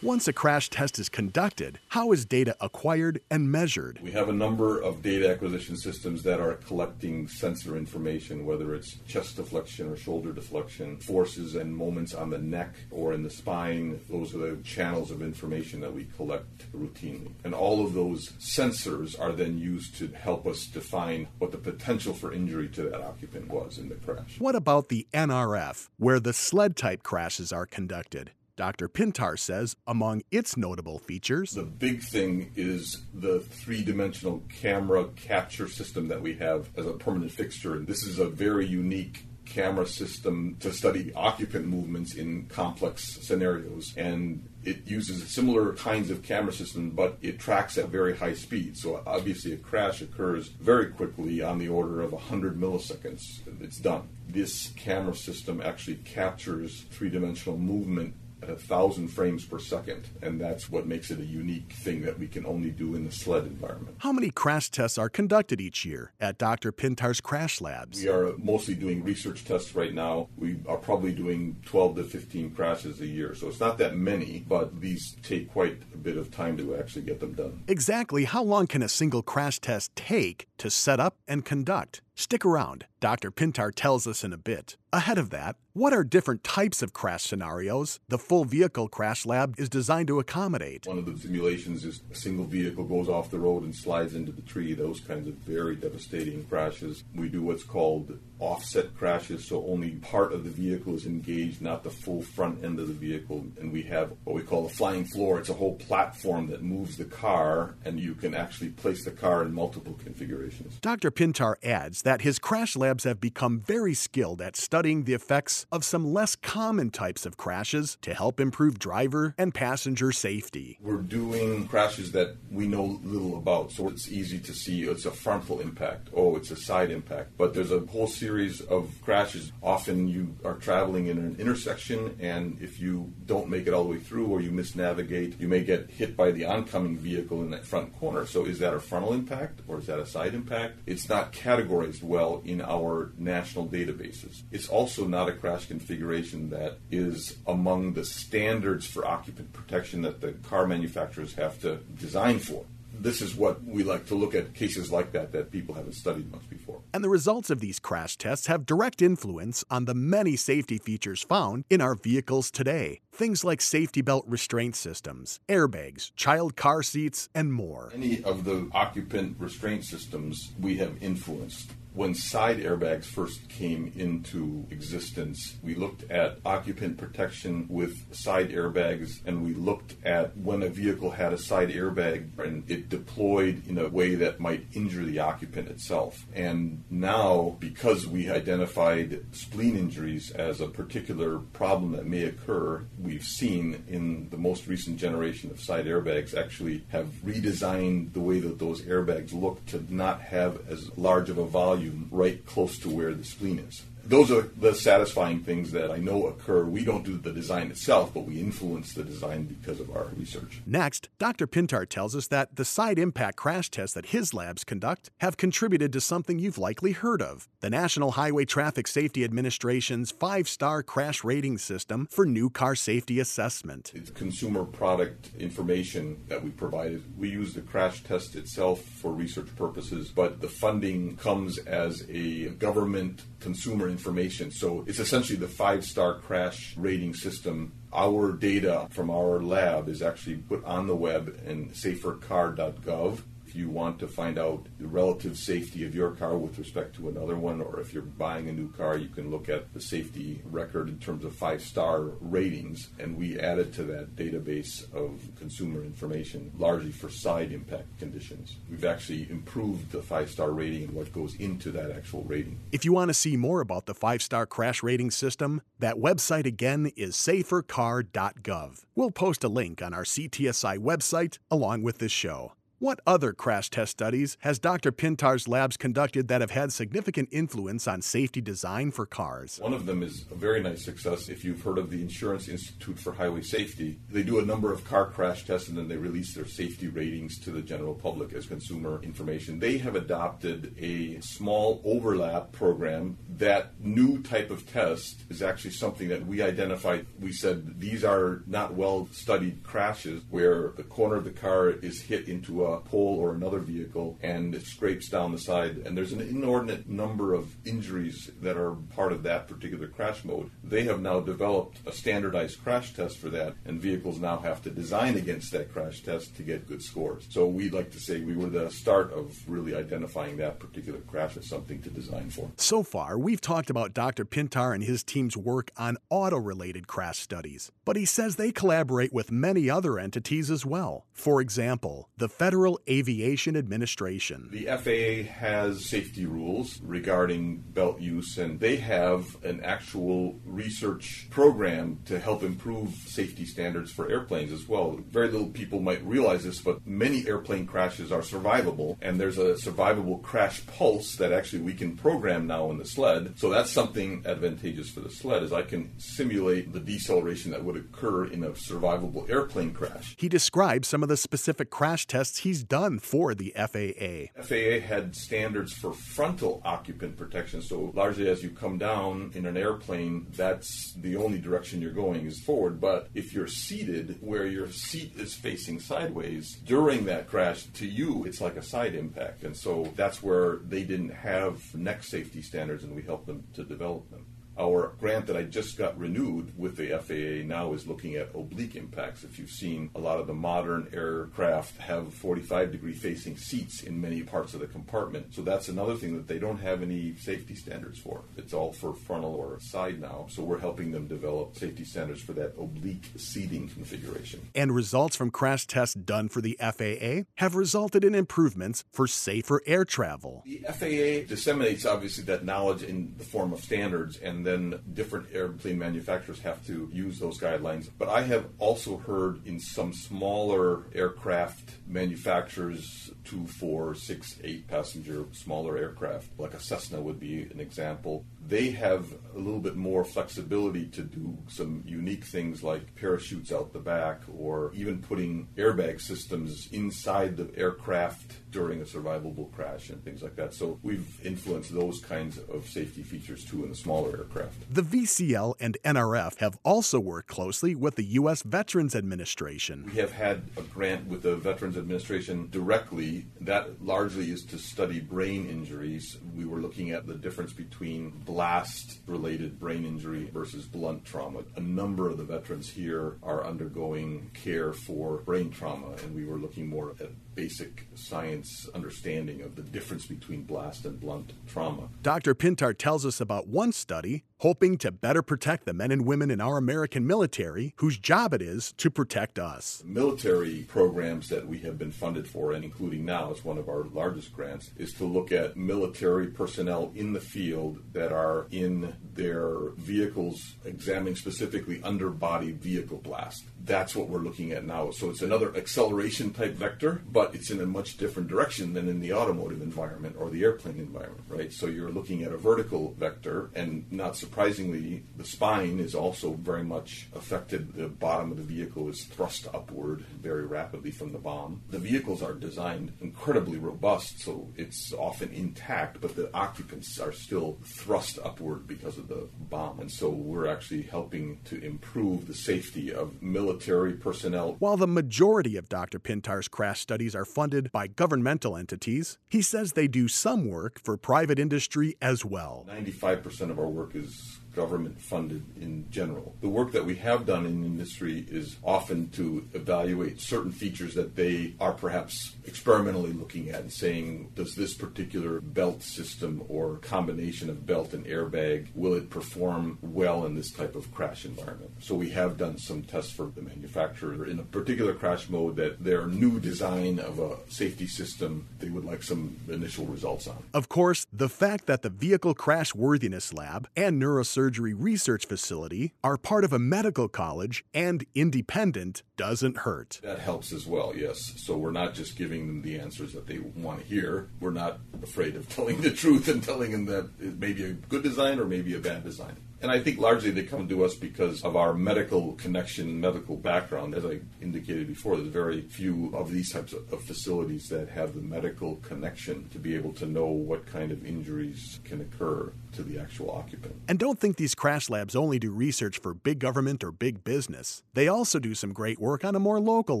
Once 0.06 0.28
a 0.28 0.32
crash 0.32 0.70
test 0.70 1.00
is 1.00 1.08
conducted, 1.08 1.80
how 1.88 2.12
is 2.12 2.24
data 2.24 2.56
acquired 2.60 3.20
and 3.28 3.50
measured? 3.50 3.98
We 4.00 4.12
have 4.12 4.28
a 4.28 4.32
number 4.32 4.80
of 4.80 5.02
data 5.02 5.28
acquisition 5.28 5.76
systems 5.76 6.22
that 6.22 6.38
are 6.38 6.54
collecting 6.54 7.26
sensor 7.26 7.76
information, 7.76 8.46
whether 8.46 8.72
it's 8.76 8.98
chest 9.08 9.34
deflection 9.34 9.88
or 9.88 9.96
shoulder 9.96 10.30
deflection, 10.30 10.98
forces 10.98 11.56
and 11.56 11.76
moments 11.76 12.14
on 12.14 12.30
the 12.30 12.38
neck 12.38 12.76
or 12.92 13.14
in 13.14 13.24
the 13.24 13.30
spine. 13.30 13.98
Those 14.08 14.32
are 14.32 14.38
the 14.38 14.62
channels 14.62 15.10
of 15.10 15.22
information 15.22 15.80
that 15.80 15.92
we 15.92 16.04
collect 16.16 16.70
routinely. 16.72 17.32
And 17.42 17.52
all 17.52 17.84
of 17.84 17.94
those 17.94 18.30
sensors 18.38 19.20
are 19.20 19.32
then 19.32 19.58
used 19.58 19.96
to 19.96 20.06
help 20.06 20.46
us 20.46 20.66
define 20.66 21.26
what 21.38 21.50
the 21.50 21.58
potential 21.58 22.14
for 22.14 22.32
injury 22.32 22.68
to 22.68 22.82
that 22.90 23.00
occupant 23.00 23.48
was 23.48 23.76
in 23.76 23.88
the 23.88 23.96
crash. 23.96 24.38
What 24.38 24.54
about 24.54 24.88
the 24.88 25.08
NRF, 25.12 25.88
where 25.96 26.20
the 26.20 26.32
sled 26.32 26.76
type 26.76 27.02
crashes 27.02 27.52
are 27.52 27.66
conducted? 27.66 28.30
Dr. 28.56 28.88
Pintar 28.88 29.38
says 29.38 29.76
among 29.86 30.22
its 30.30 30.56
notable 30.56 30.98
features, 30.98 31.50
the 31.50 31.62
big 31.62 32.02
thing 32.02 32.52
is 32.56 33.02
the 33.12 33.40
three 33.40 33.84
dimensional 33.84 34.42
camera 34.48 35.08
capture 35.14 35.68
system 35.68 36.08
that 36.08 36.22
we 36.22 36.34
have 36.36 36.70
as 36.76 36.86
a 36.86 36.92
permanent 36.92 37.32
fixture. 37.32 37.78
This 37.78 38.02
is 38.04 38.18
a 38.18 38.26
very 38.26 38.66
unique 38.66 39.26
camera 39.44 39.86
system 39.86 40.56
to 40.60 40.72
study 40.72 41.12
occupant 41.14 41.66
movements 41.66 42.14
in 42.14 42.46
complex 42.46 43.18
scenarios. 43.22 43.94
And 43.96 44.48
it 44.64 44.88
uses 44.88 45.28
similar 45.32 45.72
kinds 45.74 46.10
of 46.10 46.22
camera 46.22 46.52
system, 46.52 46.90
but 46.90 47.18
it 47.22 47.38
tracks 47.38 47.78
at 47.78 47.88
very 47.88 48.16
high 48.16 48.34
speed. 48.34 48.76
So 48.76 49.02
obviously, 49.06 49.52
a 49.52 49.56
crash 49.56 50.02
occurs 50.02 50.48
very 50.48 50.86
quickly 50.86 51.42
on 51.42 51.58
the 51.58 51.68
order 51.68 52.00
of 52.00 52.12
100 52.12 52.58
milliseconds. 52.58 53.22
It's 53.60 53.78
done. 53.78 54.08
This 54.28 54.72
camera 54.76 55.14
system 55.14 55.60
actually 55.62 55.96
captures 55.96 56.84
three 56.90 57.10
dimensional 57.10 57.58
movement 57.58 58.14
a 58.48 58.56
thousand 58.56 59.08
frames 59.08 59.44
per 59.44 59.58
second, 59.58 60.08
and 60.22 60.40
that's 60.40 60.70
what 60.70 60.86
makes 60.86 61.10
it 61.10 61.18
a 61.18 61.24
unique 61.24 61.72
thing 61.72 62.02
that 62.02 62.18
we 62.18 62.26
can 62.26 62.46
only 62.46 62.70
do 62.70 62.94
in 62.94 63.04
the 63.04 63.12
sled 63.12 63.44
environment. 63.44 63.96
How 63.98 64.12
many 64.12 64.30
crash 64.30 64.70
tests 64.70 64.98
are 64.98 65.08
conducted 65.08 65.60
each 65.60 65.84
year 65.84 66.12
at 66.20 66.38
Dr. 66.38 66.72
Pintar's 66.72 67.20
crash 67.20 67.60
labs? 67.60 68.02
We 68.02 68.08
are 68.08 68.32
mostly 68.38 68.74
doing 68.74 69.02
research 69.02 69.44
tests 69.44 69.74
right 69.74 69.94
now. 69.94 70.28
We 70.36 70.58
are 70.66 70.76
probably 70.76 71.12
doing 71.12 71.56
12 71.64 71.96
to 71.96 72.04
15 72.04 72.50
crashes 72.52 73.00
a 73.00 73.06
year, 73.06 73.34
so 73.34 73.48
it's 73.48 73.60
not 73.60 73.78
that 73.78 73.96
many, 73.96 74.44
but 74.48 74.80
these 74.80 75.16
take 75.22 75.52
quite 75.52 75.82
a 75.94 75.96
bit 75.96 76.16
of 76.16 76.30
time 76.30 76.56
to 76.58 76.76
actually 76.76 77.02
get 77.02 77.20
them 77.20 77.32
done. 77.32 77.64
Exactly 77.68 78.24
how 78.24 78.42
long 78.42 78.66
can 78.66 78.82
a 78.82 78.88
single 78.88 79.22
crash 79.22 79.60
test 79.60 79.94
take 79.96 80.46
to 80.58 80.70
set 80.70 81.00
up 81.00 81.16
and 81.26 81.44
conduct? 81.44 82.02
Stick 82.18 82.46
around. 82.46 82.86
Dr. 82.98 83.30
Pintar 83.30 83.70
tells 83.74 84.06
us 84.06 84.24
in 84.24 84.32
a 84.32 84.38
bit. 84.38 84.78
Ahead 84.90 85.18
of 85.18 85.28
that, 85.28 85.56
what 85.74 85.92
are 85.92 86.02
different 86.02 86.42
types 86.42 86.80
of 86.80 86.94
crash 86.94 87.24
scenarios 87.24 88.00
the 88.08 88.16
full 88.16 88.46
vehicle 88.46 88.88
crash 88.88 89.26
lab 89.26 89.54
is 89.58 89.68
designed 89.68 90.08
to 90.08 90.18
accommodate? 90.18 90.86
One 90.86 90.96
of 90.96 91.04
the 91.04 91.18
simulations 91.18 91.84
is 91.84 92.00
a 92.10 92.14
single 92.14 92.46
vehicle 92.46 92.84
goes 92.84 93.10
off 93.10 93.30
the 93.30 93.38
road 93.38 93.64
and 93.64 93.76
slides 93.76 94.14
into 94.14 94.32
the 94.32 94.40
tree, 94.40 94.72
those 94.72 94.98
kinds 94.98 95.28
of 95.28 95.34
very 95.34 95.76
devastating 95.76 96.46
crashes. 96.46 97.04
We 97.14 97.28
do 97.28 97.42
what's 97.42 97.64
called 97.64 98.18
offset 98.38 98.94
crashes, 98.96 99.48
so 99.48 99.64
only 99.66 99.92
part 99.96 100.32
of 100.32 100.44
the 100.44 100.50
vehicle 100.50 100.94
is 100.94 101.06
engaged, 101.06 101.62
not 101.62 101.82
the 101.82 101.90
full 101.90 102.22
front 102.22 102.62
end 102.64 102.78
of 102.78 102.88
the 102.88 102.94
vehicle. 102.94 103.44
And 103.60 103.72
we 103.72 103.82
have 103.84 104.12
what 104.24 104.36
we 104.36 104.42
call 104.42 104.66
a 104.66 104.68
flying 104.68 105.04
floor. 105.04 105.38
It's 105.38 105.48
a 105.48 105.54
whole 105.54 105.76
platform 105.76 106.48
that 106.48 106.62
moves 106.62 106.96
the 106.96 107.04
car, 107.04 107.74
and 107.84 107.98
you 107.98 108.14
can 108.14 108.34
actually 108.34 108.70
place 108.70 109.04
the 109.04 109.10
car 109.10 109.42
in 109.42 109.52
multiple 109.52 109.94
configurations. 110.02 110.78
Dr. 110.80 111.10
Pintar 111.10 111.56
adds 111.64 112.02
that 112.02 112.22
his 112.22 112.38
crash 112.38 112.76
labs 112.76 113.04
have 113.04 113.20
become 113.20 113.60
very 113.60 113.94
skilled 113.94 114.42
at 114.42 114.56
studying 114.56 115.04
the 115.04 115.14
effects 115.14 115.66
of 115.72 115.84
some 115.84 116.12
less 116.12 116.36
common 116.36 116.90
types 116.90 117.26
of 117.26 117.36
crashes 117.36 117.96
to 118.02 118.14
help 118.14 118.40
improve 118.40 118.78
driver 118.78 119.34
and 119.38 119.54
passenger 119.54 120.12
safety. 120.12 120.78
We're 120.82 120.96
doing 120.98 121.66
crashes 121.68 122.12
that 122.12 122.36
we 122.50 122.68
know 122.68 123.00
little 123.02 123.36
about, 123.38 123.72
so 123.72 123.88
it's 123.88 124.08
easy 124.08 124.38
to 124.40 124.52
see 124.52 124.82
it's 124.82 125.06
a 125.06 125.10
frontal 125.10 125.60
impact, 125.60 126.08
oh, 126.14 126.36
it's 126.36 126.50
a 126.50 126.56
side 126.56 126.90
impact. 126.90 127.36
But 127.36 127.54
there's 127.54 127.72
a 127.72 127.80
whole 127.80 128.06
series 128.06 128.25
of 128.28 128.92
crashes. 129.02 129.52
Often 129.62 130.08
you 130.08 130.36
are 130.44 130.54
traveling 130.54 131.06
in 131.06 131.18
an 131.18 131.36
intersection, 131.38 132.16
and 132.20 132.58
if 132.60 132.80
you 132.80 133.12
don't 133.26 133.48
make 133.48 133.66
it 133.66 133.74
all 133.74 133.84
the 133.84 133.90
way 133.90 133.98
through 133.98 134.26
or 134.26 134.40
you 134.40 134.50
misnavigate, 134.50 135.40
you 135.40 135.48
may 135.48 135.62
get 135.62 135.90
hit 135.90 136.16
by 136.16 136.30
the 136.30 136.44
oncoming 136.44 136.96
vehicle 136.96 137.42
in 137.42 137.50
that 137.50 137.64
front 137.64 137.98
corner. 137.98 138.26
So 138.26 138.44
is 138.44 138.58
that 138.58 138.74
a 138.74 138.80
frontal 138.80 139.12
impact 139.12 139.60
or 139.68 139.78
is 139.78 139.86
that 139.86 139.98
a 139.98 140.06
side 140.06 140.34
impact? 140.34 140.78
It's 140.86 141.08
not 141.08 141.32
categorized 141.32 142.02
well 142.02 142.42
in 142.44 142.60
our 142.60 143.12
national 143.18 143.66
databases. 143.66 144.42
It's 144.50 144.68
also 144.68 145.06
not 145.06 145.28
a 145.28 145.32
crash 145.32 145.66
configuration 145.66 146.50
that 146.50 146.78
is 146.90 147.36
among 147.46 147.94
the 147.94 148.04
standards 148.04 148.86
for 148.86 149.06
occupant 149.06 149.52
protection 149.52 150.02
that 150.02 150.20
the 150.20 150.32
car 150.32 150.66
manufacturers 150.66 151.34
have 151.34 151.60
to 151.62 151.76
design 151.96 152.38
for 152.38 152.64
this 153.02 153.20
is 153.20 153.34
what 153.34 153.62
we 153.64 153.82
like 153.82 154.06
to 154.06 154.14
look 154.14 154.34
at 154.34 154.54
cases 154.54 154.90
like 154.90 155.12
that 155.12 155.32
that 155.32 155.50
people 155.50 155.74
haven't 155.74 155.94
studied 155.94 156.30
much 156.30 156.48
before. 156.48 156.80
And 156.92 157.02
the 157.02 157.08
results 157.08 157.50
of 157.50 157.60
these 157.60 157.78
crash 157.78 158.16
tests 158.16 158.46
have 158.46 158.66
direct 158.66 159.02
influence 159.02 159.64
on 159.70 159.84
the 159.84 159.94
many 159.94 160.36
safety 160.36 160.78
features 160.78 161.22
found 161.22 161.64
in 161.70 161.80
our 161.80 161.94
vehicles 161.94 162.50
today. 162.50 163.00
Things 163.16 163.44
like 163.44 163.62
safety 163.62 164.02
belt 164.02 164.26
restraint 164.28 164.76
systems, 164.76 165.40
airbags, 165.48 166.14
child 166.16 166.54
car 166.54 166.82
seats, 166.82 167.30
and 167.34 167.50
more. 167.50 167.90
Any 167.94 168.22
of 168.22 168.44
the 168.44 168.68
occupant 168.74 169.36
restraint 169.38 169.86
systems 169.86 170.52
we 170.60 170.76
have 170.76 171.02
influenced 171.02 171.70
when 171.96 172.14
side 172.14 172.58
airbags 172.58 173.06
first 173.06 173.48
came 173.48 173.90
into 173.96 174.66
existence, 174.70 175.56
we 175.62 175.74
looked 175.74 176.08
at 176.10 176.38
occupant 176.44 176.98
protection 176.98 177.66
with 177.70 178.14
side 178.14 178.50
airbags, 178.50 179.24
and 179.24 179.42
we 179.42 179.54
looked 179.54 179.94
at 180.04 180.36
when 180.36 180.62
a 180.62 180.68
vehicle 180.68 181.10
had 181.10 181.32
a 181.32 181.38
side 181.38 181.70
airbag 181.70 182.38
and 182.38 182.70
it 182.70 182.90
deployed 182.90 183.66
in 183.66 183.78
a 183.78 183.88
way 183.88 184.14
that 184.14 184.38
might 184.38 184.66
injure 184.74 185.04
the 185.04 185.18
occupant 185.18 185.68
itself. 185.68 186.26
And 186.34 186.84
now, 186.90 187.56
because 187.60 188.06
we 188.06 188.30
identified 188.30 189.24
spleen 189.34 189.78
injuries 189.78 190.30
as 190.32 190.60
a 190.60 190.68
particular 190.68 191.38
problem 191.38 191.92
that 191.92 192.04
may 192.04 192.24
occur, 192.24 192.84
we've 193.06 193.24
seen 193.24 193.82
in 193.88 194.28
the 194.30 194.36
most 194.36 194.66
recent 194.66 194.98
generation 194.98 195.50
of 195.50 195.60
side 195.60 195.86
airbags 195.86 196.34
actually 196.34 196.82
have 196.88 197.06
redesigned 197.24 198.12
the 198.12 198.20
way 198.20 198.40
that 198.40 198.58
those 198.58 198.82
airbags 198.82 199.32
look 199.32 199.64
to 199.66 199.82
not 199.94 200.20
have 200.20 200.58
as 200.68 200.96
large 200.98 201.30
of 201.30 201.38
a 201.38 201.46
volume 201.46 202.08
right 202.10 202.44
close 202.44 202.78
to 202.80 202.90
where 202.90 203.14
the 203.14 203.24
spleen 203.24 203.60
is. 203.60 203.82
Those 204.08 204.30
are 204.30 204.42
the 204.42 204.74
satisfying 204.74 205.40
things 205.40 205.72
that 205.72 205.90
I 205.90 205.98
know 205.98 206.26
occur. 206.26 206.64
We 206.64 206.84
don't 206.84 207.04
do 207.04 207.18
the 207.18 207.32
design 207.32 207.70
itself, 207.70 208.14
but 208.14 208.24
we 208.24 208.40
influence 208.40 208.94
the 208.94 209.04
design 209.04 209.44
because 209.44 209.80
of 209.80 209.94
our 209.94 210.06
research. 210.16 210.62
Next, 210.66 211.08
Dr. 211.18 211.46
Pintar 211.46 211.88
tells 211.88 212.14
us 212.14 212.28
that 212.28 212.56
the 212.56 212.64
side 212.64 212.98
impact 212.98 213.36
crash 213.36 213.70
tests 213.70 213.94
that 213.94 214.06
his 214.06 214.32
labs 214.32 214.64
conduct 214.64 215.10
have 215.18 215.36
contributed 215.36 215.92
to 215.92 216.00
something 216.00 216.38
you've 216.38 216.58
likely 216.58 216.92
heard 216.92 217.20
of 217.20 217.48
the 217.60 217.70
National 217.70 218.12
Highway 218.12 218.44
Traffic 218.44 218.86
Safety 218.86 219.24
Administration's 219.24 220.10
five 220.10 220.48
star 220.48 220.82
crash 220.82 221.24
rating 221.24 221.58
system 221.58 222.06
for 222.10 222.24
new 222.24 222.48
car 222.48 222.74
safety 222.74 223.18
assessment. 223.18 223.92
It's 223.94 224.10
consumer 224.10 224.64
product 224.64 225.30
information 225.38 226.24
that 226.28 226.44
we 226.44 226.50
provided. 226.50 227.02
We 227.18 227.28
use 227.28 227.54
the 227.54 227.62
crash 227.62 228.04
test 228.04 228.36
itself 228.36 228.80
for 228.82 229.12
research 229.12 229.48
purposes, 229.56 230.10
but 230.14 230.40
the 230.40 230.48
funding 230.48 231.16
comes 231.16 231.58
as 231.58 232.06
a 232.08 232.50
government 232.50 233.22
consumer 233.40 233.88
information. 233.96 234.50
So 234.50 234.84
it's 234.86 234.98
essentially 234.98 235.38
the 235.38 235.48
five 235.48 235.84
star 235.84 236.18
crash 236.20 236.74
rating 236.76 237.14
system. 237.14 237.72
Our 237.92 238.32
data 238.32 238.88
from 238.90 239.10
our 239.10 239.40
lab 239.40 239.88
is 239.88 240.02
actually 240.02 240.36
put 240.36 240.64
on 240.64 240.86
the 240.86 240.96
web 240.96 241.40
in 241.46 241.70
safercar.gov 241.70 243.20
you 243.56 243.70
want 243.70 243.98
to 244.00 244.08
find 244.08 244.38
out 244.38 244.66
the 244.78 244.86
relative 244.86 245.36
safety 245.36 245.84
of 245.84 245.94
your 245.94 246.10
car 246.12 246.36
with 246.36 246.58
respect 246.58 246.94
to 246.96 247.08
another 247.08 247.36
one, 247.36 247.60
or 247.60 247.80
if 247.80 247.92
you're 247.92 248.02
buying 248.02 248.48
a 248.48 248.52
new 248.52 248.70
car, 248.72 248.96
you 248.96 249.08
can 249.08 249.30
look 249.30 249.48
at 249.48 249.72
the 249.72 249.80
safety 249.80 250.42
record 250.44 250.88
in 250.88 250.98
terms 250.98 251.24
of 251.24 251.34
five 251.34 251.62
star 251.62 252.02
ratings. 252.20 252.90
And 252.98 253.16
we 253.16 253.38
added 253.38 253.72
to 253.74 253.82
that 253.84 254.16
database 254.16 254.92
of 254.94 255.20
consumer 255.38 255.82
information 255.82 256.52
largely 256.58 256.92
for 256.92 257.10
side 257.10 257.52
impact 257.52 257.98
conditions. 257.98 258.56
We've 258.70 258.84
actually 258.84 259.28
improved 259.30 259.92
the 259.92 260.02
five 260.02 260.30
star 260.30 260.50
rating 260.50 260.84
and 260.84 260.92
what 260.92 261.12
goes 261.12 261.34
into 261.36 261.70
that 261.72 261.90
actual 261.90 262.24
rating. 262.24 262.58
If 262.72 262.84
you 262.84 262.92
want 262.92 263.08
to 263.08 263.14
see 263.14 263.36
more 263.36 263.60
about 263.60 263.86
the 263.86 263.94
five 263.94 264.22
star 264.22 264.46
crash 264.46 264.82
rating 264.82 265.10
system, 265.10 265.62
that 265.78 265.96
website 265.96 266.46
again 266.46 266.92
is 266.96 267.14
safercar.gov. 267.16 268.84
We'll 268.94 269.10
post 269.10 269.44
a 269.44 269.48
link 269.48 269.82
on 269.82 269.94
our 269.94 270.04
CTSI 270.04 270.78
website 270.78 271.38
along 271.50 271.82
with 271.82 271.98
this 271.98 272.12
show. 272.12 272.52
What 272.78 273.00
other 273.06 273.32
crash 273.32 273.70
test 273.70 273.92
studies 273.92 274.36
has 274.40 274.58
Dr. 274.58 274.92
Pintar's 274.92 275.48
labs 275.48 275.78
conducted 275.78 276.28
that 276.28 276.42
have 276.42 276.50
had 276.50 276.74
significant 276.74 277.30
influence 277.32 277.88
on 277.88 278.02
safety 278.02 278.42
design 278.42 278.90
for 278.90 279.06
cars? 279.06 279.58
One 279.62 279.72
of 279.72 279.86
them 279.86 280.02
is 280.02 280.26
a 280.30 280.34
very 280.34 280.62
nice 280.62 280.84
success. 280.84 281.30
If 281.30 281.42
you've 281.42 281.62
heard 281.62 281.78
of 281.78 281.88
the 281.88 282.02
Insurance 282.02 282.48
Institute 282.48 282.98
for 282.98 283.14
Highway 283.14 283.40
Safety, 283.40 283.98
they 284.10 284.22
do 284.22 284.40
a 284.40 284.44
number 284.44 284.74
of 284.74 284.84
car 284.84 285.06
crash 285.06 285.46
tests 285.46 285.70
and 285.70 285.78
then 285.78 285.88
they 285.88 285.96
release 285.96 286.34
their 286.34 286.46
safety 286.46 286.88
ratings 286.88 287.38
to 287.44 287.50
the 287.50 287.62
general 287.62 287.94
public 287.94 288.34
as 288.34 288.44
consumer 288.44 289.02
information. 289.02 289.58
They 289.58 289.78
have 289.78 289.96
adopted 289.96 290.74
a 290.78 291.18
small 291.22 291.80
overlap 291.82 292.52
program. 292.52 293.16
That 293.38 293.72
new 293.80 294.22
type 294.22 294.50
of 294.50 294.70
test 294.70 295.22
is 295.30 295.40
actually 295.40 295.70
something 295.70 296.08
that 296.08 296.26
we 296.26 296.42
identified. 296.42 297.06
We 297.18 297.32
said 297.32 297.80
these 297.80 298.04
are 298.04 298.42
not 298.46 298.74
well 298.74 299.08
studied 299.12 299.62
crashes 299.62 300.20
where 300.28 300.74
the 300.76 300.82
corner 300.82 301.16
of 301.16 301.24
the 301.24 301.30
car 301.30 301.70
is 301.70 302.02
hit 302.02 302.28
into 302.28 302.64
a 302.64 302.65
a 302.74 302.80
pole 302.80 303.18
or 303.18 303.34
another 303.34 303.58
vehicle 303.58 304.18
and 304.22 304.54
it 304.54 304.62
scrapes 304.62 305.08
down 305.08 305.32
the 305.32 305.38
side. 305.38 305.78
And 305.78 305.96
there's 305.96 306.12
an 306.12 306.20
inordinate 306.20 306.88
number 306.88 307.34
of 307.34 307.54
injuries 307.66 308.30
that 308.40 308.56
are 308.56 308.72
part 308.94 309.12
of 309.12 309.22
that 309.24 309.48
particular 309.48 309.88
crash 309.88 310.24
mode. 310.24 310.50
They 310.62 310.84
have 310.84 311.00
now 311.00 311.20
developed 311.20 311.78
a 311.86 311.92
standardized 311.92 312.62
crash 312.62 312.92
test 312.94 313.18
for 313.18 313.28
that, 313.30 313.54
and 313.64 313.80
vehicles 313.80 314.18
now 314.18 314.38
have 314.38 314.62
to 314.62 314.70
design 314.70 315.16
against 315.16 315.52
that 315.52 315.72
crash 315.72 316.02
test 316.02 316.36
to 316.36 316.42
get 316.42 316.66
good 316.66 316.82
scores. 316.82 317.26
So 317.30 317.46
we'd 317.46 317.72
like 317.72 317.90
to 317.92 318.00
say 318.00 318.20
we 318.20 318.36
were 318.36 318.50
the 318.50 318.70
start 318.70 319.12
of 319.12 319.36
really 319.48 319.74
identifying 319.74 320.36
that 320.38 320.58
particular 320.58 321.00
crash 321.00 321.36
as 321.36 321.48
something 321.48 321.82
to 321.82 321.90
design 321.90 322.30
for. 322.30 322.50
So 322.56 322.82
far, 322.82 323.18
we've 323.18 323.40
talked 323.40 323.70
about 323.70 323.94
Dr. 323.94 324.24
Pintar 324.24 324.74
and 324.74 324.84
his 324.84 325.02
team's 325.02 325.36
work 325.36 325.70
on 325.76 325.98
auto 326.10 326.38
related 326.38 326.86
crash 326.86 327.18
studies, 327.18 327.70
but 327.84 327.96
he 327.96 328.04
says 328.04 328.36
they 328.36 328.52
collaborate 328.52 329.12
with 329.12 329.30
many 329.30 329.70
other 329.70 329.98
entities 329.98 330.50
as 330.50 330.64
well. 330.64 331.06
For 331.12 331.40
example, 331.40 332.08
the 332.16 332.28
Federal 332.28 332.55
Federal 332.56 332.80
Aviation 332.88 333.54
Administration. 333.54 334.48
The 334.50 334.64
FAA 334.64 335.30
has 335.30 335.84
safety 335.84 336.24
rules 336.24 336.80
regarding 336.82 337.58
belt 337.58 338.00
use, 338.00 338.38
and 338.38 338.58
they 338.58 338.76
have 338.76 339.36
an 339.44 339.62
actual 339.62 340.40
research 340.46 341.26
program 341.28 341.98
to 342.06 342.18
help 342.18 342.42
improve 342.42 342.94
safety 342.94 343.44
standards 343.44 343.92
for 343.92 344.08
airplanes 344.08 344.52
as 344.52 344.66
well. 344.66 344.98
Very 345.10 345.28
little 345.28 345.48
people 345.48 345.80
might 345.80 346.02
realize 346.02 346.44
this, 346.44 346.62
but 346.62 346.86
many 346.86 347.28
airplane 347.28 347.66
crashes 347.66 348.10
are 348.10 348.22
survivable, 348.22 348.96
and 349.02 349.20
there's 349.20 349.36
a 349.36 349.52
survivable 349.56 350.22
crash 350.22 350.64
pulse 350.66 351.16
that 351.16 351.32
actually 351.32 351.60
we 351.60 351.74
can 351.74 351.94
program 351.94 352.46
now 352.46 352.70
in 352.70 352.78
the 352.78 352.86
sled. 352.86 353.34
So 353.36 353.50
that's 353.50 353.70
something 353.70 354.22
advantageous 354.24 354.88
for 354.88 355.00
the 355.00 355.10
sled, 355.10 355.42
is 355.42 355.52
I 355.52 355.60
can 355.60 355.92
simulate 355.98 356.72
the 356.72 356.80
deceleration 356.80 357.50
that 357.50 357.64
would 357.64 357.76
occur 357.76 358.24
in 358.24 358.42
a 358.42 358.52
survivable 358.52 359.28
airplane 359.28 359.74
crash. 359.74 360.14
He 360.16 360.30
describes 360.30 360.88
some 360.88 361.02
of 361.02 361.10
the 361.10 361.18
specific 361.18 361.68
crash 361.68 362.06
tests 362.06 362.38
he's 362.46 362.62
done 362.62 363.00
for 363.00 363.34
the 363.34 363.52
FAA. 363.56 364.30
FAA 364.40 364.78
had 364.86 365.16
standards 365.16 365.72
for 365.72 365.92
frontal 365.92 366.62
occupant 366.64 367.16
protection. 367.16 367.60
So 367.60 367.90
largely 367.92 368.28
as 368.28 368.40
you 368.40 368.50
come 368.50 368.78
down 368.78 369.32
in 369.34 369.46
an 369.46 369.56
airplane, 369.56 370.28
that's 370.36 370.94
the 370.94 371.16
only 371.16 371.38
direction 371.38 371.82
you're 371.82 371.90
going 371.90 372.24
is 372.24 372.38
forward. 372.38 372.80
But 372.80 373.08
if 373.14 373.34
you're 373.34 373.48
seated 373.48 374.18
where 374.20 374.46
your 374.46 374.70
seat 374.70 375.14
is 375.16 375.34
facing 375.34 375.80
sideways 375.80 376.54
during 376.64 377.06
that 377.06 377.26
crash, 377.26 377.64
to 377.74 377.86
you 377.86 378.24
it's 378.24 378.40
like 378.40 378.56
a 378.56 378.62
side 378.62 378.94
impact. 378.94 379.42
And 379.42 379.56
so 379.56 379.92
that's 379.96 380.22
where 380.22 380.58
they 380.68 380.84
didn't 380.84 381.14
have 381.14 381.74
neck 381.74 382.04
safety 382.04 382.42
standards 382.42 382.84
and 382.84 382.94
we 382.94 383.02
helped 383.02 383.26
them 383.26 383.42
to 383.54 383.64
develop 383.64 384.08
them. 384.10 384.24
Our 384.58 384.94
grant 384.98 385.26
that 385.26 385.36
I 385.36 385.42
just 385.42 385.76
got 385.76 385.98
renewed 385.98 386.52
with 386.56 386.76
the 386.76 386.88
FAA 386.98 387.46
now 387.46 387.74
is 387.74 387.86
looking 387.86 388.16
at 388.16 388.30
oblique 388.34 388.74
impacts. 388.74 389.22
If 389.22 389.38
you've 389.38 389.50
seen 389.50 389.90
a 389.94 390.00
lot 390.00 390.18
of 390.18 390.26
the 390.26 390.34
modern 390.34 390.88
aircraft 390.92 391.78
have 391.78 392.12
45 392.14 392.72
degree 392.72 392.94
facing 392.94 393.36
seats 393.36 393.82
in 393.82 394.00
many 394.00 394.22
parts 394.22 394.54
of 394.54 394.60
the 394.60 394.66
compartment. 394.66 395.34
So 395.34 395.42
that's 395.42 395.68
another 395.68 395.94
thing 395.94 396.16
that 396.16 396.26
they 396.26 396.38
don't 396.38 396.58
have 396.58 396.82
any 396.82 397.16
safety 397.16 397.54
standards 397.54 397.98
for. 397.98 398.22
It's 398.36 398.54
all 398.54 398.72
for 398.72 398.94
frontal 398.94 399.34
or 399.34 399.58
side 399.60 400.00
now. 400.00 400.26
So 400.30 400.42
we're 400.42 400.58
helping 400.58 400.90
them 400.90 401.06
develop 401.06 401.56
safety 401.56 401.84
standards 401.84 402.22
for 402.22 402.32
that 402.34 402.54
oblique 402.58 403.10
seating 403.16 403.68
configuration. 403.68 404.48
And 404.54 404.74
results 404.74 405.16
from 405.16 405.30
crash 405.30 405.66
tests 405.66 405.94
done 405.94 406.28
for 406.28 406.40
the 406.40 406.58
FAA 406.60 407.28
have 407.36 407.54
resulted 407.54 408.04
in 408.04 408.14
improvements 408.14 408.84
for 408.90 409.06
safer 409.06 409.62
air 409.66 409.84
travel. 409.84 410.42
The 410.46 410.64
FAA 410.66 411.28
disseminates 411.28 411.84
obviously 411.84 412.24
that 412.24 412.44
knowledge 412.44 412.82
in 412.82 413.14
the 413.18 413.24
form 413.24 413.52
of 413.52 413.60
standards 413.60 414.16
then 414.46 414.80
different 414.92 415.26
airplane 415.32 415.78
manufacturers 415.78 416.40
have 416.40 416.64
to 416.66 416.88
use 416.92 417.18
those 417.18 417.40
guidelines. 417.40 417.88
But 417.98 418.08
I 418.08 418.22
have 418.22 418.46
also 418.58 418.96
heard 418.96 419.46
in 419.46 419.58
some 419.58 419.92
smaller 419.92 420.84
aircraft 420.94 421.72
manufacturers, 421.86 423.10
two, 423.24 423.46
four, 423.46 423.94
six, 423.94 424.38
eight 424.44 424.68
passenger 424.68 425.26
smaller 425.32 425.76
aircraft, 425.76 426.28
like 426.38 426.54
a 426.54 426.60
Cessna 426.60 427.00
would 427.00 427.18
be 427.18 427.42
an 427.42 427.60
example, 427.60 428.24
they 428.48 428.70
have 428.70 429.12
a 429.34 429.38
little 429.38 429.60
bit 429.60 429.76
more 429.76 430.04
flexibility 430.04 430.86
to 430.86 431.02
do 431.02 431.36
some 431.48 431.82
unique 431.86 432.24
things 432.24 432.62
like 432.62 432.94
parachutes 432.94 433.52
out 433.52 433.72
the 433.72 433.78
back 433.78 434.22
or 434.36 434.72
even 434.74 435.02
putting 435.02 435.48
airbag 435.56 436.00
systems 436.00 436.68
inside 436.72 437.36
the 437.36 437.50
aircraft 437.56 438.50
during 438.50 438.80
a 438.80 438.84
survivable 438.84 439.52
crash 439.52 439.90
and 439.90 440.02
things 440.02 440.22
like 440.22 440.36
that. 440.36 440.54
So 440.54 440.78
we've 440.82 441.20
influenced 441.24 441.74
those 441.74 442.00
kinds 442.00 442.38
of 442.38 442.66
safety 442.66 443.02
features 443.02 443.44
too 443.44 443.64
in 443.64 443.68
the 443.68 443.76
smaller 443.76 444.16
aircraft. 444.16 444.72
The 444.72 444.82
VCL 444.82 445.54
and 445.60 445.76
NRF 445.84 446.38
have 446.38 446.58
also 446.64 446.98
worked 446.98 447.28
closely 447.28 447.74
with 447.74 447.96
the 447.96 448.04
U.S. 448.04 448.42
Veterans 448.42 448.94
Administration. 448.94 449.84
We 449.92 450.00
have 450.00 450.12
had 450.12 450.42
a 450.56 450.62
grant 450.62 451.08
with 451.08 451.22
the 451.22 451.36
Veterans 451.36 451.76
Administration 451.76 452.48
directly. 452.50 453.26
That 453.40 453.84
largely 453.84 454.30
is 454.30 454.44
to 454.46 454.58
study 454.58 455.00
brain 455.00 455.48
injuries. 455.48 456.16
We 456.34 456.46
were 456.46 456.60
looking 456.60 456.92
at 456.92 457.06
the 457.06 457.14
difference 457.14 457.52
between 457.52 458.12
blast 458.36 458.98
related 459.06 459.58
brain 459.58 459.86
injury 459.86 460.28
versus 460.30 460.66
blunt 460.66 461.02
trauma. 461.06 461.40
A 461.56 461.60
number 461.60 462.10
of 462.10 462.18
the 462.18 462.24
veterans 462.24 462.68
here 462.68 463.16
are 463.22 463.46
undergoing 463.46 464.30
care 464.34 464.74
for 464.74 465.22
brain 465.22 465.50
trauma, 465.50 465.94
and 466.02 466.14
we 466.14 466.26
were 466.26 466.36
looking 466.36 466.68
more 466.68 466.90
at 467.00 467.08
basic 467.36 467.86
science 467.94 468.68
understanding 468.74 469.42
of 469.42 469.54
the 469.54 469.62
difference 469.62 470.06
between 470.06 470.42
blast 470.42 470.86
and 470.86 470.98
blunt 470.98 471.34
trauma. 471.46 471.88
Dr. 472.02 472.34
Pintar 472.34 472.76
tells 472.76 473.06
us 473.06 473.20
about 473.20 473.46
one 473.46 473.70
study 473.70 474.24
hoping 474.40 474.76
to 474.76 474.90
better 474.90 475.22
protect 475.22 475.64
the 475.64 475.72
men 475.72 475.90
and 475.90 476.04
women 476.04 476.30
in 476.30 476.40
our 476.40 476.58
American 476.58 477.06
military 477.06 477.74
whose 477.76 477.98
job 477.98 478.34
it 478.34 478.42
is 478.42 478.72
to 478.72 478.90
protect 478.90 479.38
us. 479.38 479.82
Military 479.84 480.66
programs 480.68 481.28
that 481.28 481.46
we 481.46 481.58
have 481.58 481.78
been 481.78 481.90
funded 481.90 482.28
for, 482.28 482.52
and 482.52 482.64
including 482.64 483.04
now 483.04 483.30
as 483.30 483.44
one 483.44 483.56
of 483.56 483.68
our 483.68 483.84
largest 483.84 484.32
grants, 484.32 484.70
is 484.76 484.92
to 484.92 485.04
look 485.04 485.32
at 485.32 485.56
military 485.56 486.26
personnel 486.26 486.92
in 486.94 487.12
the 487.12 487.20
field 487.20 487.78
that 487.92 488.12
are 488.12 488.46
in 488.50 488.94
their 489.14 489.70
vehicles, 489.76 490.54
examining 490.64 491.16
specifically 491.16 491.80
underbody 491.82 492.52
vehicle 492.52 492.98
blast. 492.98 493.44
That's 493.64 493.96
what 493.96 494.08
we're 494.08 494.18
looking 494.18 494.52
at 494.52 494.64
now. 494.64 494.90
So 494.90 495.10
it's 495.10 495.22
another 495.22 495.56
acceleration 495.56 496.32
type 496.32 496.52
vector, 496.52 497.02
but 497.10 497.25
but 497.26 497.34
it's 497.34 497.50
in 497.50 497.60
a 497.60 497.66
much 497.66 497.96
different 497.96 498.28
direction 498.28 498.72
than 498.74 498.88
in 498.88 499.00
the 499.00 499.12
automotive 499.12 499.60
environment 499.62 500.16
or 500.18 500.30
the 500.30 500.44
airplane 500.44 500.78
environment, 500.78 501.24
right? 501.28 501.52
So 501.52 501.66
you're 501.66 501.90
looking 501.90 502.22
at 502.22 502.32
a 502.32 502.36
vertical 502.36 502.94
vector, 502.98 503.50
and 503.54 503.90
not 503.90 504.16
surprisingly, 504.16 505.04
the 505.16 505.24
spine 505.24 505.80
is 505.80 505.94
also 505.94 506.32
very 506.34 506.62
much 506.62 507.08
affected. 507.14 507.74
The 507.74 507.88
bottom 507.88 508.30
of 508.30 508.36
the 508.36 508.42
vehicle 508.42 508.88
is 508.88 509.04
thrust 509.04 509.48
upward 509.52 510.04
very 510.20 510.46
rapidly 510.46 510.90
from 510.90 511.12
the 511.12 511.18
bomb. 511.18 511.62
The 511.70 511.78
vehicles 511.78 512.22
are 512.22 512.34
designed 512.34 512.92
incredibly 513.00 513.58
robust, 513.58 514.20
so 514.20 514.48
it's 514.56 514.92
often 514.92 515.32
intact, 515.32 516.00
but 516.00 516.14
the 516.14 516.32
occupants 516.34 517.00
are 517.00 517.12
still 517.12 517.58
thrust 517.64 518.18
upward 518.24 518.66
because 518.66 518.98
of 518.98 519.08
the 519.08 519.28
bomb. 519.50 519.80
And 519.80 519.90
so 519.90 520.08
we're 520.08 520.46
actually 520.46 520.82
helping 520.82 521.40
to 521.46 521.60
improve 521.64 522.26
the 522.26 522.34
safety 522.34 522.92
of 522.92 523.20
military 523.20 523.94
personnel. 523.94 524.56
While 524.58 524.76
the 524.76 524.86
majority 524.86 525.56
of 525.56 525.68
Dr. 525.68 525.98
Pintar's 525.98 526.48
crash 526.48 526.80
studies 526.80 527.15
are 527.16 527.24
funded 527.24 527.72
by 527.72 527.86
governmental 527.86 528.56
entities, 528.56 529.18
he 529.28 529.42
says 529.42 529.72
they 529.72 529.88
do 529.88 530.06
some 530.08 530.48
work 530.48 530.78
for 530.82 530.96
private 530.96 531.38
industry 531.38 531.96
as 532.00 532.24
well. 532.24 532.66
95% 532.68 533.50
of 533.50 533.58
our 533.58 533.68
work 533.68 533.94
is 533.94 534.40
government 534.56 535.00
funded 535.00 535.44
in 535.60 535.86
general. 535.90 536.34
The 536.40 536.48
work 536.48 536.72
that 536.72 536.86
we 536.86 536.96
have 536.96 537.26
done 537.26 537.44
in 537.46 537.62
industry 537.62 538.26
is 538.28 538.56
often 538.64 539.10
to 539.10 539.46
evaluate 539.52 540.20
certain 540.20 540.50
features 540.50 540.94
that 540.94 541.14
they 541.14 541.54
are 541.60 541.72
perhaps 541.72 542.34
experimentally 542.44 543.12
looking 543.12 543.50
at 543.50 543.60
and 543.60 543.72
saying, 543.72 544.32
does 544.34 544.54
this 544.54 544.74
particular 544.74 545.40
belt 545.40 545.82
system 545.82 546.42
or 546.48 546.76
combination 546.78 547.50
of 547.50 547.66
belt 547.66 547.92
and 547.92 548.06
airbag, 548.06 548.68
will 548.74 548.94
it 548.94 549.10
perform 549.10 549.78
well 549.82 550.24
in 550.24 550.34
this 550.34 550.50
type 550.50 550.74
of 550.74 550.92
crash 550.94 551.26
environment? 551.26 551.70
So 551.80 551.94
we 551.94 552.10
have 552.10 552.38
done 552.38 552.56
some 552.56 552.82
tests 552.82 553.12
for 553.12 553.26
the 553.26 553.42
manufacturer 553.42 554.26
in 554.26 554.38
a 554.38 554.42
particular 554.42 554.94
crash 554.94 555.28
mode 555.28 555.56
that 555.56 555.84
their 555.84 556.06
new 556.06 556.40
design 556.40 556.98
of 556.98 557.18
a 557.18 557.36
safety 557.48 557.86
system, 557.86 558.48
they 558.58 558.70
would 558.70 558.84
like 558.84 559.02
some 559.02 559.36
initial 559.48 559.84
results 559.84 560.26
on. 560.26 560.42
Of 560.54 560.70
course, 560.70 561.06
the 561.12 561.28
fact 561.28 561.66
that 561.66 561.82
the 561.82 561.90
Vehicle 561.90 562.34
Crash 562.34 562.74
Worthiness 562.74 563.34
Lab 563.34 563.68
and 563.76 564.00
Neurosurgery 564.00 564.45
Surgery 564.46 564.74
Research 564.74 565.26
Facility 565.26 565.92
are 566.04 566.16
part 566.16 566.44
of 566.44 566.52
a 566.52 566.58
medical 566.60 567.08
college 567.08 567.64
and 567.74 568.06
independent 568.14 569.02
doesn't 569.16 569.56
hurt. 569.56 569.98
That 570.04 570.20
helps 570.20 570.52
as 570.52 570.68
well, 570.68 570.92
yes. 570.94 571.18
So 571.38 571.56
we're 571.56 571.72
not 571.72 571.94
just 571.94 572.16
giving 572.16 572.46
them 572.46 572.62
the 572.62 572.78
answers 572.78 573.12
that 573.14 573.26
they 573.26 573.38
want 573.38 573.80
to 573.80 573.86
hear. 573.86 574.28
We're 574.38 574.52
not 574.52 574.78
afraid 575.02 575.34
of 575.34 575.48
telling 575.56 575.80
the 575.80 575.90
truth 575.90 576.28
and 576.28 576.44
telling 576.44 576.70
them 576.70 576.86
that 576.86 577.10
it 577.20 577.40
may 577.40 577.54
be 577.54 577.64
a 577.64 577.72
good 577.72 578.04
design 578.04 578.38
or 578.38 578.44
maybe 578.44 578.72
a 578.76 578.78
bad 578.78 579.02
design. 579.02 579.36
And 579.62 579.72
I 579.72 579.80
think 579.80 579.98
largely 579.98 580.30
they 580.30 580.42
come 580.44 580.68
to 580.68 580.84
us 580.84 580.94
because 580.94 581.42
of 581.42 581.56
our 581.56 581.72
medical 581.72 582.34
connection, 582.34 583.00
medical 583.00 583.36
background. 583.36 583.94
As 583.94 584.04
I 584.04 584.20
indicated 584.40 584.86
before, 584.86 585.16
there's 585.16 585.28
very 585.28 585.62
few 585.62 586.14
of 586.14 586.30
these 586.30 586.52
types 586.52 586.72
of, 586.72 586.92
of, 586.92 587.02
facilities 587.02 587.68
that 587.70 587.88
have 587.88 588.14
the 588.14 588.20
medical 588.20 588.76
connection 588.76 589.48
to 589.48 589.58
be 589.58 589.74
able 589.74 589.94
to 589.94 590.06
know 590.06 590.26
what 590.26 590.66
kind 590.66 590.92
of 590.92 591.06
injuries 591.06 591.80
can 591.84 592.00
occur 592.02 592.52
to 592.76 592.82
the 592.82 592.98
actual 592.98 593.30
occupant. 593.30 593.74
And 593.88 593.98
don't 593.98 594.18
think 594.18 594.36
these 594.36 594.54
crash 594.54 594.88
labs 594.88 595.16
only 595.16 595.38
do 595.38 595.50
research 595.50 595.98
for 595.98 596.14
big 596.14 596.38
government 596.38 596.84
or 596.84 596.92
big 596.92 597.24
business. 597.24 597.82
They 597.94 598.08
also 598.08 598.38
do 598.38 598.54
some 598.54 598.72
great 598.72 599.00
work 599.00 599.24
on 599.24 599.34
a 599.34 599.40
more 599.40 599.60
local 599.60 600.00